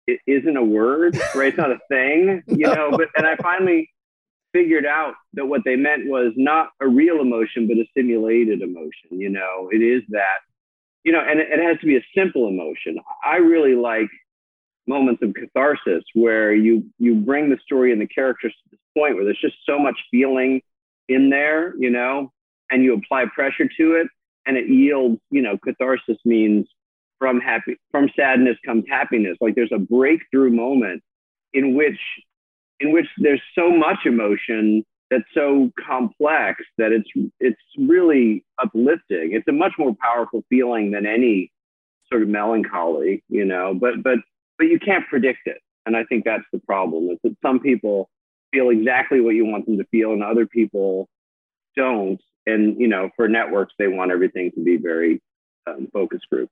it 0.08 0.18
isn't 0.26 0.56
a 0.56 0.64
word, 0.64 1.16
right? 1.36 1.48
It's 1.48 1.56
not 1.56 1.70
a 1.70 1.78
thing, 1.88 2.42
you 2.48 2.66
no. 2.66 2.74
know. 2.74 2.90
But 2.90 3.10
and 3.16 3.28
I 3.28 3.36
finally 3.36 3.92
figured 4.52 4.84
out 4.84 5.14
that 5.34 5.46
what 5.46 5.60
they 5.64 5.76
meant 5.76 6.08
was 6.08 6.32
not 6.34 6.70
a 6.80 6.88
real 6.88 7.20
emotion, 7.20 7.68
but 7.68 7.76
a 7.76 7.84
simulated 7.96 8.60
emotion. 8.60 9.10
You 9.12 9.28
know, 9.28 9.68
it 9.70 9.80
is 9.80 10.02
that 10.08 10.38
you 11.04 11.12
know, 11.12 11.20
and 11.20 11.38
it 11.38 11.60
has 11.62 11.78
to 11.78 11.86
be 11.86 11.96
a 11.96 12.04
simple 12.12 12.48
emotion. 12.48 12.98
I 13.24 13.36
really 13.36 13.76
like 13.76 14.08
moments 14.88 15.22
of 15.22 15.32
catharsis 15.32 16.02
where 16.14 16.52
you 16.52 16.90
you 16.98 17.14
bring 17.14 17.50
the 17.50 17.58
story 17.64 17.92
and 17.92 18.00
the 18.00 18.08
characters 18.08 18.52
to 18.52 18.70
this 18.72 18.80
point 18.98 19.14
where 19.14 19.22
there's 19.22 19.40
just 19.40 19.58
so 19.64 19.78
much 19.78 19.96
feeling 20.10 20.60
in 21.08 21.30
there, 21.30 21.74
you 21.78 21.90
know, 21.90 22.32
and 22.70 22.82
you 22.82 22.94
apply 22.94 23.26
pressure 23.34 23.68
to 23.78 23.94
it 23.94 24.08
and 24.46 24.56
it 24.56 24.68
yields, 24.68 25.20
you 25.30 25.42
know, 25.42 25.56
catharsis 25.58 26.18
means 26.24 26.66
from 27.18 27.40
happy 27.40 27.76
from 27.90 28.08
sadness 28.16 28.56
comes 28.66 28.84
happiness. 28.88 29.36
Like 29.40 29.54
there's 29.54 29.72
a 29.72 29.78
breakthrough 29.78 30.50
moment 30.50 31.02
in 31.52 31.74
which 31.74 31.98
in 32.80 32.92
which 32.92 33.06
there's 33.18 33.42
so 33.54 33.70
much 33.70 33.98
emotion 34.04 34.84
that's 35.10 35.24
so 35.32 35.70
complex 35.86 36.62
that 36.78 36.92
it's 36.92 37.08
it's 37.40 37.60
really 37.78 38.44
uplifting. 38.62 39.32
It's 39.32 39.48
a 39.48 39.52
much 39.52 39.72
more 39.78 39.94
powerful 40.00 40.42
feeling 40.48 40.90
than 40.90 41.06
any 41.06 41.50
sort 42.10 42.22
of 42.22 42.28
melancholy, 42.28 43.22
you 43.28 43.44
know. 43.44 43.74
But 43.74 44.02
but 44.02 44.18
but 44.58 44.66
you 44.66 44.78
can't 44.78 45.06
predict 45.08 45.46
it, 45.46 45.58
and 45.86 45.96
I 45.96 46.04
think 46.04 46.24
that's 46.24 46.44
the 46.52 46.60
problem. 46.60 47.08
Is 47.10 47.18
that 47.22 47.36
some 47.42 47.60
people 47.60 48.08
feel 48.54 48.70
exactly 48.70 49.20
what 49.20 49.34
you 49.34 49.44
want 49.44 49.66
them 49.66 49.78
to 49.78 49.84
feel, 49.90 50.12
and 50.12 50.22
other 50.22 50.46
people 50.46 51.08
don't. 51.76 52.20
And 52.46 52.80
you 52.80 52.88
know, 52.88 53.10
for 53.16 53.28
networks, 53.28 53.74
they 53.78 53.88
want 53.88 54.12
everything 54.12 54.52
to 54.52 54.62
be 54.62 54.76
very 54.76 55.20
um, 55.66 55.88
focus 55.92 56.20
group. 56.30 56.50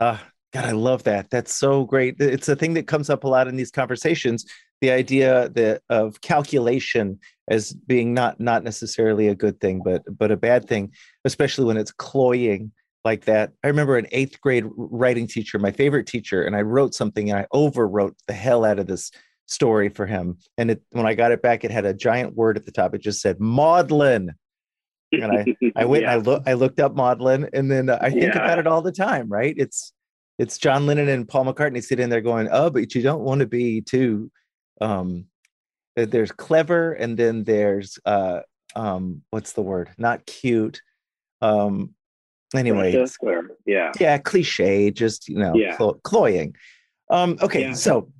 Uh, 0.00 0.18
God, 0.52 0.64
I 0.64 0.72
love 0.72 1.02
that. 1.04 1.30
That's 1.30 1.52
so 1.52 1.84
great. 1.84 2.16
It's 2.20 2.48
a 2.48 2.56
thing 2.56 2.74
that 2.74 2.86
comes 2.86 3.10
up 3.10 3.24
a 3.24 3.28
lot 3.28 3.48
in 3.48 3.56
these 3.56 3.70
conversations. 3.70 4.44
The 4.80 4.90
idea 4.90 5.48
that 5.50 5.82
of 5.88 6.20
calculation 6.20 7.18
as 7.48 7.72
being 7.72 8.14
not 8.14 8.40
not 8.40 8.64
necessarily 8.64 9.28
a 9.28 9.34
good 9.34 9.60
thing, 9.60 9.82
but 9.84 10.02
but 10.16 10.30
a 10.30 10.36
bad 10.36 10.68
thing, 10.68 10.92
especially 11.24 11.64
when 11.64 11.76
it's 11.76 11.92
cloying 11.92 12.72
like 13.04 13.24
that. 13.24 13.52
I 13.62 13.66
remember 13.68 13.98
an 13.98 14.06
eighth 14.12 14.40
grade 14.40 14.64
writing 14.76 15.26
teacher, 15.26 15.58
my 15.58 15.72
favorite 15.72 16.06
teacher, 16.06 16.42
and 16.42 16.56
I 16.56 16.62
wrote 16.62 16.94
something 16.94 17.30
and 17.30 17.38
I 17.38 17.46
overwrote 17.52 18.14
the 18.26 18.32
hell 18.32 18.64
out 18.64 18.78
of 18.78 18.86
this 18.86 19.10
story 19.46 19.88
for 19.88 20.06
him. 20.06 20.38
And 20.58 20.70
it, 20.72 20.82
when 20.90 21.06
I 21.06 21.14
got 21.14 21.32
it 21.32 21.42
back, 21.42 21.64
it 21.64 21.70
had 21.70 21.84
a 21.84 21.94
giant 21.94 22.34
word 22.34 22.56
at 22.56 22.64
the 22.64 22.72
top. 22.72 22.94
It 22.94 23.02
just 23.02 23.20
said 23.20 23.40
maudlin. 23.40 24.34
And 25.12 25.32
I, 25.32 25.56
I 25.76 25.84
went 25.84 26.04
yeah. 26.04 26.12
I 26.12 26.16
looked 26.16 26.48
I 26.48 26.54
looked 26.54 26.80
up 26.80 26.94
maudlin 26.94 27.48
and 27.52 27.70
then 27.70 27.90
I 27.90 28.10
think 28.10 28.34
yeah. 28.34 28.44
about 28.44 28.58
it 28.58 28.66
all 28.66 28.82
the 28.82 28.92
time, 28.92 29.28
right? 29.28 29.54
It's 29.56 29.92
it's 30.38 30.58
John 30.58 30.86
Lennon 30.86 31.08
and 31.08 31.28
Paul 31.28 31.44
McCartney 31.44 31.82
sitting 31.82 32.08
there 32.08 32.20
going, 32.20 32.48
"Oh, 32.50 32.70
but 32.70 32.94
you 32.94 33.02
don't 33.02 33.22
want 33.22 33.40
to 33.40 33.46
be 33.46 33.80
too." 33.80 34.30
Um, 34.80 35.26
there's 35.94 36.32
clever, 36.32 36.92
and 36.92 37.16
then 37.16 37.44
there's 37.44 37.98
uh, 38.04 38.40
um, 38.74 39.22
what's 39.30 39.52
the 39.52 39.62
word? 39.62 39.90
Not 39.96 40.26
cute. 40.26 40.82
Um, 41.40 41.94
anyway, 42.54 42.90
yeah, 43.64 43.92
yeah, 44.00 44.18
cliche, 44.18 44.90
just 44.90 45.28
you 45.28 45.38
know, 45.38 45.54
yeah. 45.54 45.76
clo- 45.76 46.00
cloying. 46.02 46.56
Um, 47.10 47.38
okay, 47.40 47.66
yeah. 47.66 47.72
so 47.74 48.10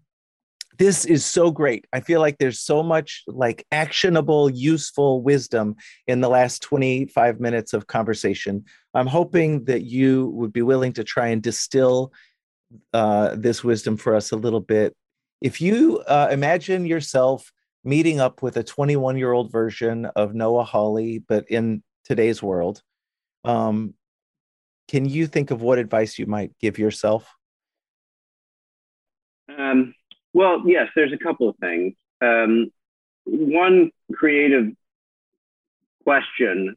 this 0.76 1.04
is 1.04 1.24
so 1.24 1.50
great. 1.50 1.86
I 1.92 2.00
feel 2.00 2.20
like 2.20 2.38
there's 2.38 2.60
so 2.60 2.82
much 2.82 3.22
like 3.26 3.66
actionable, 3.70 4.50
useful 4.50 5.22
wisdom 5.22 5.76
in 6.06 6.20
the 6.20 6.28
last 6.28 6.62
25 6.62 7.40
minutes 7.40 7.72
of 7.72 7.86
conversation. 7.86 8.64
I'm 8.92 9.06
hoping 9.06 9.64
that 9.64 9.82
you 9.82 10.28
would 10.34 10.52
be 10.52 10.62
willing 10.62 10.92
to 10.94 11.04
try 11.04 11.28
and 11.28 11.42
distill 11.42 12.12
uh, 12.92 13.34
this 13.36 13.62
wisdom 13.62 13.96
for 13.96 14.14
us 14.14 14.32
a 14.32 14.36
little 14.36 14.60
bit 14.60 14.96
if 15.44 15.60
you 15.60 15.98
uh, 15.98 16.28
imagine 16.32 16.86
yourself 16.86 17.52
meeting 17.84 18.18
up 18.18 18.42
with 18.42 18.56
a 18.56 18.64
21 18.64 19.18
year 19.18 19.30
old 19.30 19.52
version 19.52 20.06
of 20.16 20.34
Noah 20.34 20.64
Hawley, 20.64 21.18
but 21.18 21.44
in 21.50 21.82
today's 22.06 22.42
world, 22.42 22.82
um, 23.44 23.92
can 24.88 25.04
you 25.04 25.26
think 25.26 25.50
of 25.50 25.60
what 25.60 25.78
advice 25.78 26.18
you 26.18 26.24
might 26.24 26.52
give 26.62 26.78
yourself? 26.78 27.30
Um, 29.54 29.94
well, 30.34 30.62
yes, 30.66 30.88
there's 30.94 31.12
a 31.12 31.18
couple 31.18 31.48
of 31.48 31.56
things. 31.58 31.94
Um, 32.20 32.70
one 33.24 33.90
creative 34.12 34.72
question 36.02 36.76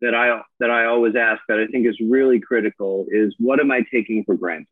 that 0.00 0.14
I 0.14 0.40
that 0.60 0.70
I 0.70 0.86
always 0.86 1.14
ask 1.16 1.42
that 1.48 1.58
I 1.58 1.66
think 1.66 1.86
is 1.86 1.98
really 2.00 2.40
critical 2.40 3.06
is 3.10 3.34
what 3.38 3.60
am 3.60 3.70
I 3.70 3.82
taking 3.92 4.24
for 4.24 4.36
granted? 4.36 4.68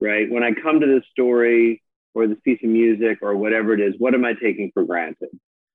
Right? 0.00 0.30
When 0.30 0.42
I 0.42 0.52
come 0.52 0.80
to 0.80 0.86
this 0.86 1.04
story 1.10 1.82
or 2.14 2.26
this 2.26 2.38
piece 2.44 2.60
of 2.62 2.68
music 2.68 3.18
or 3.22 3.36
whatever 3.36 3.72
it 3.72 3.80
is, 3.80 3.94
what 3.98 4.14
am 4.14 4.24
I 4.24 4.34
taking 4.34 4.70
for 4.74 4.84
granted? 4.84 5.30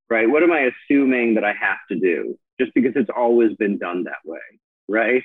Right? 0.09 0.29
What 0.29 0.43
am 0.43 0.51
I 0.51 0.69
assuming 0.69 1.35
that 1.35 1.43
I 1.43 1.53
have 1.53 1.79
to 1.89 1.99
do 1.99 2.37
just 2.59 2.73
because 2.75 2.93
it's 2.95 3.09
always 3.15 3.55
been 3.55 3.77
done 3.79 4.03
that 4.03 4.19
way? 4.23 4.39
Right? 4.87 5.23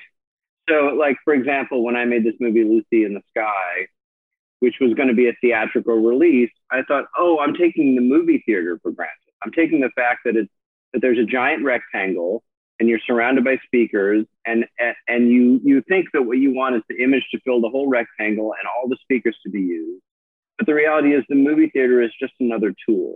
So, 0.67 0.95
like 0.97 1.17
for 1.23 1.33
example, 1.33 1.83
when 1.83 1.95
I 1.95 2.05
made 2.05 2.23
this 2.23 2.35
movie 2.39 2.63
Lucy 2.63 3.05
in 3.05 3.13
the 3.13 3.21
Sky, 3.29 3.87
which 4.63 4.75
was 4.79 4.93
going 4.93 5.09
to 5.09 5.13
be 5.13 5.27
a 5.27 5.33
theatrical 5.41 5.95
release, 5.95 6.49
I 6.71 6.83
thought, 6.83 7.03
oh, 7.17 7.37
I'm 7.39 7.53
taking 7.53 7.95
the 7.95 8.01
movie 8.01 8.41
theater 8.45 8.79
for 8.81 8.93
granted. 8.93 9.33
I'm 9.43 9.51
taking 9.51 9.81
the 9.81 9.89
fact 9.93 10.21
that 10.23 10.37
it's 10.37 10.49
that 10.93 11.01
there's 11.01 11.19
a 11.19 11.25
giant 11.25 11.65
rectangle 11.65 12.45
and 12.79 12.87
you're 12.87 13.01
surrounded 13.05 13.43
by 13.43 13.57
speakers 13.65 14.25
and 14.45 14.63
and 15.09 15.29
you 15.29 15.59
you 15.65 15.83
think 15.89 16.07
that 16.13 16.21
what 16.21 16.37
you 16.37 16.53
want 16.53 16.77
is 16.77 16.81
the 16.87 17.03
image 17.03 17.25
to 17.31 17.41
fill 17.41 17.59
the 17.59 17.67
whole 17.67 17.89
rectangle 17.89 18.53
and 18.57 18.65
all 18.73 18.87
the 18.87 18.95
speakers 19.01 19.35
to 19.43 19.49
be 19.49 19.59
used 19.59 20.01
but 20.57 20.65
the 20.65 20.73
reality 20.73 21.13
is 21.13 21.25
the 21.27 21.35
movie 21.35 21.69
theater 21.73 22.01
is 22.01 22.11
just 22.17 22.33
another 22.39 22.73
tool 22.87 23.15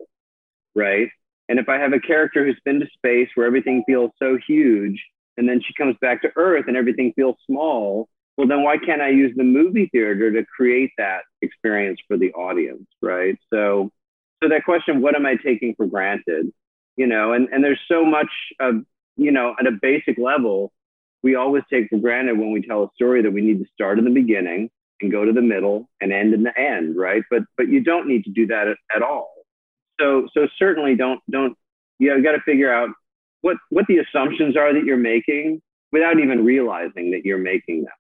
right 0.76 1.08
and 1.48 1.60
if 1.60 1.70
i 1.70 1.78
have 1.78 1.94
a 1.94 2.00
character 2.00 2.46
who's 2.46 2.60
been 2.66 2.80
to 2.80 2.88
space 2.94 3.30
where 3.36 3.48
everything 3.48 3.84
feels 3.88 4.12
so 4.20 4.38
huge 4.48 5.02
and 5.38 5.48
then 5.48 5.62
she 5.62 5.74
comes 5.76 5.96
back 6.02 6.22
to 6.22 6.32
earth 6.36 6.66
and 6.68 6.76
everything 6.76 7.14
feels 7.16 7.38
small 7.46 8.10
well 8.38 8.48
then 8.48 8.64
why 8.64 8.78
can't 8.78 9.02
i 9.02 9.10
use 9.10 9.34
the 9.36 9.44
movie 9.44 9.90
theater 9.92 10.32
to 10.32 10.46
create 10.46 10.92
that 10.98 11.22
experience 11.42 12.00
for 12.08 12.18
the 12.18 12.32
audience 12.34 12.88
right 13.02 13.38
so 13.52 13.90
so 14.42 14.50
that 14.50 14.64
question 14.64 15.02
what 15.02 15.16
am 15.16 15.26
i 15.26 15.36
taking 15.36 15.74
for 15.76 15.86
granted 15.86 16.52
you 16.96 17.08
know 17.08 17.34
and 17.34 17.50
and 17.52 17.64
there's 17.64 17.82
so 17.88 18.06
much 18.06 18.30
of 18.60 18.84
you 19.18 19.32
know, 19.32 19.56
at 19.60 19.68
a 19.68 19.72
basic 19.72 20.18
level, 20.18 20.72
we 21.24 21.36
always 21.36 21.64
take 21.72 21.90
for 21.90 21.98
granted 21.98 22.38
when 22.38 22.52
we 22.52 22.62
tell 22.62 22.84
a 22.84 22.90
story 22.96 23.22
that 23.24 23.32
we 23.32 23.42
need 23.42 23.60
to 23.60 23.66
start 23.74 23.98
in 23.98 24.06
the 24.06 24.12
beginning 24.12 24.70
and 25.02 25.12
go 25.12 25.26
to 25.26 25.34
the 25.34 25.42
middle 25.42 25.90
and 26.00 26.14
end 26.14 26.34
in 26.34 26.44
the 26.44 26.58
end, 26.58 26.96
right? 26.96 27.24
But 27.30 27.44
but 27.58 27.68
you 27.68 27.84
don't 27.84 28.08
need 28.08 28.24
to 28.26 28.32
do 28.32 28.48
that 28.48 28.68
at, 28.68 28.78
at 28.96 29.02
all. 29.02 29.34
So 30.00 30.28
so 30.34 30.48
certainly 30.58 30.96
don't 30.96 31.20
don't 31.30 31.58
you 32.00 32.24
got 32.24 32.34
to 32.34 32.42
figure 32.42 32.72
out 32.72 32.90
what 33.42 33.58
what 33.70 33.86
the 33.88 33.98
assumptions 33.98 34.56
are 34.56 34.72
that 34.74 34.86
you're 34.86 34.98
making 34.98 35.62
without 35.92 36.20
even 36.20 36.46
realizing 36.46 37.12
that 37.12 37.26
you're 37.26 37.38
making 37.38 37.82
them. 37.82 37.94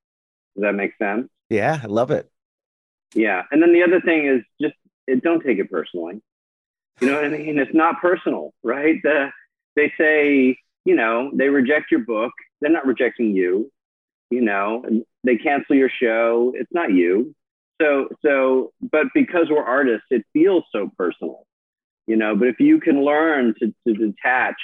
Does 0.58 0.63
that 0.63 0.74
make 0.74 0.91
sense? 0.98 1.30
Yeah, 1.50 1.80
I 1.82 1.86
love 1.86 2.12
it. 2.12 2.30
Yeah, 3.13 3.43
and 3.52 3.62
then 3.62 3.72
the 3.72 3.84
other 3.84 4.02
thing 4.02 4.28
is 4.28 4.41
just 4.60 4.76
it, 5.08 5.24
don't 5.24 5.41
take 5.41 5.60
it 5.60 5.72
personally. 5.72 6.22
You 7.00 7.08
know 7.08 7.15
what 7.15 7.26
I 7.26 7.30
mean? 7.30 7.60
It's 7.60 7.74
not 7.74 8.02
personal, 8.02 8.54
right? 8.63 8.96
The, 9.04 9.30
they 9.76 9.93
say 9.98 10.58
you 10.88 10.96
know, 10.96 11.30
they 11.34 11.50
reject 11.50 11.91
your 11.91 12.00
book. 12.00 12.32
They're 12.62 12.72
not 12.72 12.88
rejecting 12.88 13.36
you. 13.36 13.70
You 14.30 14.39
know, 14.39 14.86
they 15.26 15.36
cancel 15.36 15.76
your 15.76 15.89
show. 15.89 16.54
It's 16.56 16.72
not 16.72 16.93
you. 16.93 17.36
So, 17.82 18.08
so, 18.26 18.72
but 18.89 19.08
because 19.13 19.48
we're 19.50 19.63
artists, 19.63 20.08
it 20.12 20.26
feels 20.32 20.63
so 20.72 20.89
personal. 20.98 21.46
You 22.08 22.15
know, 22.15 22.38
but 22.38 22.48
if 22.48 22.62
you 22.62 22.80
can 22.80 23.04
learn 23.04 23.54
to, 23.60 23.74
to 23.86 23.93
detach 23.93 24.56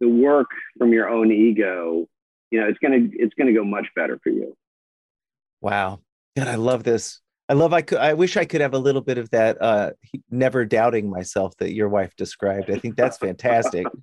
the 0.00 0.08
work 0.08 0.48
from 0.78 0.92
your 0.92 1.08
own 1.08 1.30
ego, 1.30 2.08
you 2.50 2.60
know, 2.60 2.66
it's 2.66 2.78
gonna 2.80 3.06
it's 3.12 3.34
gonna 3.34 3.52
go 3.52 3.64
much 3.64 3.86
better 3.94 4.18
for 4.24 4.30
you. 4.30 4.52
Wow, 5.66 5.98
God, 6.36 6.46
I 6.46 6.54
love 6.54 6.84
this. 6.84 7.20
I 7.48 7.54
love. 7.54 7.72
I 7.72 7.82
could. 7.82 7.98
I 7.98 8.14
wish 8.14 8.36
I 8.36 8.44
could 8.44 8.60
have 8.60 8.72
a 8.72 8.78
little 8.78 9.00
bit 9.00 9.18
of 9.18 9.28
that. 9.30 9.60
Uh, 9.60 9.90
never 10.30 10.64
doubting 10.64 11.10
myself 11.10 11.56
that 11.56 11.74
your 11.74 11.88
wife 11.88 12.14
described. 12.14 12.70
I 12.70 12.78
think 12.78 12.94
that's 12.94 13.18
fantastic. 13.18 13.84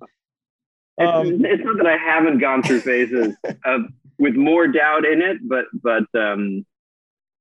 It's, 0.96 1.12
um, 1.12 1.44
it's 1.44 1.64
not 1.64 1.76
that 1.78 1.88
I 1.88 1.96
haven't 1.96 2.38
gone 2.38 2.62
through 2.62 2.78
phases 2.78 3.34
of, 3.64 3.80
with 4.16 4.36
more 4.36 4.68
doubt 4.68 5.04
in 5.04 5.22
it, 5.22 5.38
but 5.42 5.64
but 5.72 6.04
um, 6.16 6.64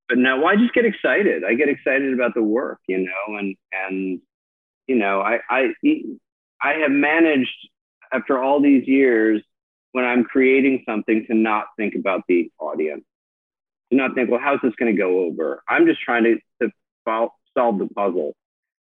but 0.10 0.18
now 0.18 0.38
well, 0.38 0.48
I 0.48 0.56
just 0.56 0.74
get 0.74 0.86
excited. 0.86 1.44
I 1.44 1.54
get 1.54 1.70
excited 1.70 2.16
about 2.16 2.34
the 2.34 2.42
work, 2.42 2.80
you 2.88 2.98
know, 2.98 3.38
and 3.38 3.56
and 3.72 4.20
you 4.88 4.96
know, 4.96 5.22
I 5.22 5.38
I 5.52 5.74
I 6.64 6.74
have 6.82 6.90
managed 6.90 7.54
after 8.12 8.42
all 8.42 8.60
these 8.60 8.88
years 8.88 9.44
when 9.92 10.04
I'm 10.04 10.24
creating 10.24 10.82
something 10.88 11.24
to 11.28 11.36
not 11.36 11.66
think 11.78 11.94
about 11.94 12.22
the 12.28 12.50
audience, 12.58 13.06
not 13.94 14.16
think, 14.16 14.30
well, 14.30 14.40
how's 14.42 14.60
this 14.62 14.74
going 14.80 14.94
to 14.96 14.98
go 14.98 15.20
over? 15.22 15.62
I'm 15.70 15.86
just 15.86 16.02
trying 16.02 16.24
to, 16.24 16.36
to 16.62 16.72
solve 17.08 17.80
the 17.80 17.88
puzzle. 17.96 18.34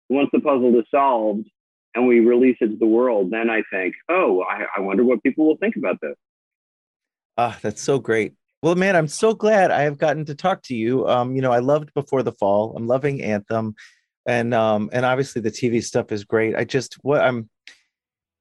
Once 0.10 0.30
the 0.34 0.40
puzzle 0.40 0.78
is 0.78 0.86
solved, 0.92 1.48
and 1.94 2.08
we 2.08 2.20
release 2.20 2.58
it 2.62 2.68
to 2.68 2.78
the 2.78 2.86
world, 2.86 3.32
then 3.32 3.50
I 3.50 3.64
think, 3.72 3.96
oh, 4.10 4.44
I, 4.44 4.66
I 4.78 4.80
wonder 4.82 5.04
what 5.04 5.22
people 5.24 5.46
will 5.46 5.58
think 5.58 5.76
about 5.76 5.98
this. 6.02 6.16
Ah, 7.38 7.58
that's 7.62 7.82
so 7.82 8.00
great. 8.00 8.34
Well, 8.62 8.76
man, 8.76 8.96
I'm 8.96 9.08
so 9.08 9.34
glad 9.34 9.72
I 9.72 9.82
have 9.82 9.98
gotten 9.98 10.26
to 10.26 10.36
talk 10.36 10.62
to 10.64 10.76
you. 10.76 11.08
Um, 11.08 11.36
you 11.36 11.42
know, 11.42 11.52
I 11.52 11.60
loved 11.60 11.94
Before 11.94 12.24
the 12.24 12.32
Fall. 12.32 12.74
I'm 12.78 12.88
loving 12.88 13.22
Anthem, 13.24 13.76
and 14.28 14.54
um, 14.54 14.90
and 14.94 15.06
obviously 15.06 15.42
the 15.42 15.50
TV 15.50 15.84
stuff 15.84 16.12
is 16.12 16.24
great. 16.24 16.56
I 16.56 16.64
just 16.64 16.96
what 17.02 17.22
I'm 17.22 17.50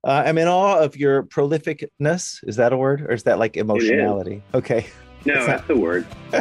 uh, 0.05 0.23
I'm 0.27 0.37
in 0.37 0.47
awe 0.47 0.79
of 0.79 0.97
your 0.97 1.23
prolificness. 1.23 2.47
Is 2.47 2.57
that 2.57 2.73
a 2.73 2.77
word, 2.77 3.03
or 3.03 3.13
is 3.13 3.23
that 3.23 3.39
like 3.39 3.57
emotionality? 3.57 4.43
Okay. 4.55 4.87
No, 5.25 5.47
that's 5.47 5.67
the 5.67 5.77
word. 5.77 6.07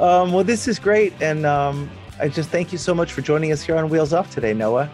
um, 0.00 0.32
well, 0.32 0.44
this 0.44 0.66
is 0.66 0.78
great, 0.78 1.12
and 1.20 1.46
um, 1.46 1.90
I 2.20 2.28
just 2.28 2.50
thank 2.50 2.72
you 2.72 2.78
so 2.78 2.94
much 2.94 3.12
for 3.12 3.20
joining 3.22 3.52
us 3.52 3.62
here 3.62 3.76
on 3.76 3.88
Wheels 3.88 4.12
Off 4.12 4.30
today, 4.30 4.52
Noah. 4.52 4.90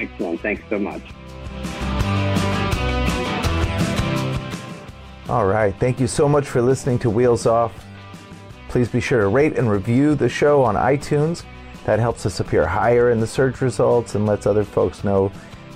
Excellent. 0.00 0.40
Thanks 0.40 0.62
so 0.70 0.78
much. 0.78 1.02
All 5.28 5.46
right. 5.46 5.74
Thank 5.78 6.00
you 6.00 6.06
so 6.06 6.28
much 6.28 6.46
for 6.46 6.60
listening 6.60 6.98
to 7.00 7.10
Wheels 7.10 7.46
Off. 7.46 7.86
Please 8.68 8.88
be 8.88 9.00
sure 9.00 9.20
to 9.20 9.28
rate 9.28 9.58
and 9.58 9.70
review 9.70 10.14
the 10.14 10.28
show 10.28 10.62
on 10.62 10.74
iTunes. 10.74 11.44
That 11.84 11.98
helps 11.98 12.26
us 12.26 12.40
appear 12.40 12.66
higher 12.66 13.10
in 13.10 13.20
the 13.20 13.26
search 13.26 13.60
results 13.60 14.14
and 14.14 14.26
lets 14.26 14.46
other 14.46 14.64
folks 14.64 15.04
know 15.04 15.30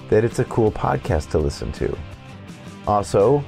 that 0.09 0.25
it's 0.25 0.39
a 0.39 0.45
cool 0.45 0.71
podcast 0.71 1.31
to 1.31 1.39
listen 1.39 1.73
to. 1.73 1.97
Also, 2.87 3.45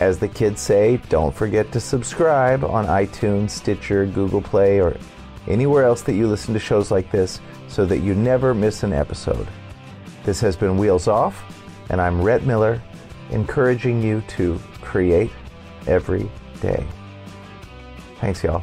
as 0.00 0.18
the 0.18 0.28
kids 0.28 0.60
say, 0.60 0.96
don't 1.08 1.34
forget 1.34 1.70
to 1.72 1.80
subscribe 1.80 2.64
on 2.64 2.86
iTunes, 2.86 3.50
Stitcher, 3.50 4.06
Google 4.06 4.40
Play, 4.40 4.80
or 4.80 4.96
anywhere 5.46 5.84
else 5.84 6.02
that 6.02 6.14
you 6.14 6.26
listen 6.26 6.54
to 6.54 6.60
shows 6.60 6.90
like 6.90 7.10
this 7.10 7.40
so 7.68 7.84
that 7.84 7.98
you 7.98 8.14
never 8.14 8.54
miss 8.54 8.82
an 8.82 8.92
episode. 8.92 9.46
This 10.24 10.40
has 10.40 10.56
been 10.56 10.76
Wheels 10.76 11.06
Off, 11.06 11.44
and 11.90 12.00
I'm 12.00 12.20
Rhett 12.20 12.44
Miller, 12.44 12.82
encouraging 13.30 14.02
you 14.02 14.22
to 14.28 14.58
create 14.80 15.30
every 15.86 16.30
day. 16.60 16.84
Thanks, 18.20 18.42
y'all. 18.42 18.62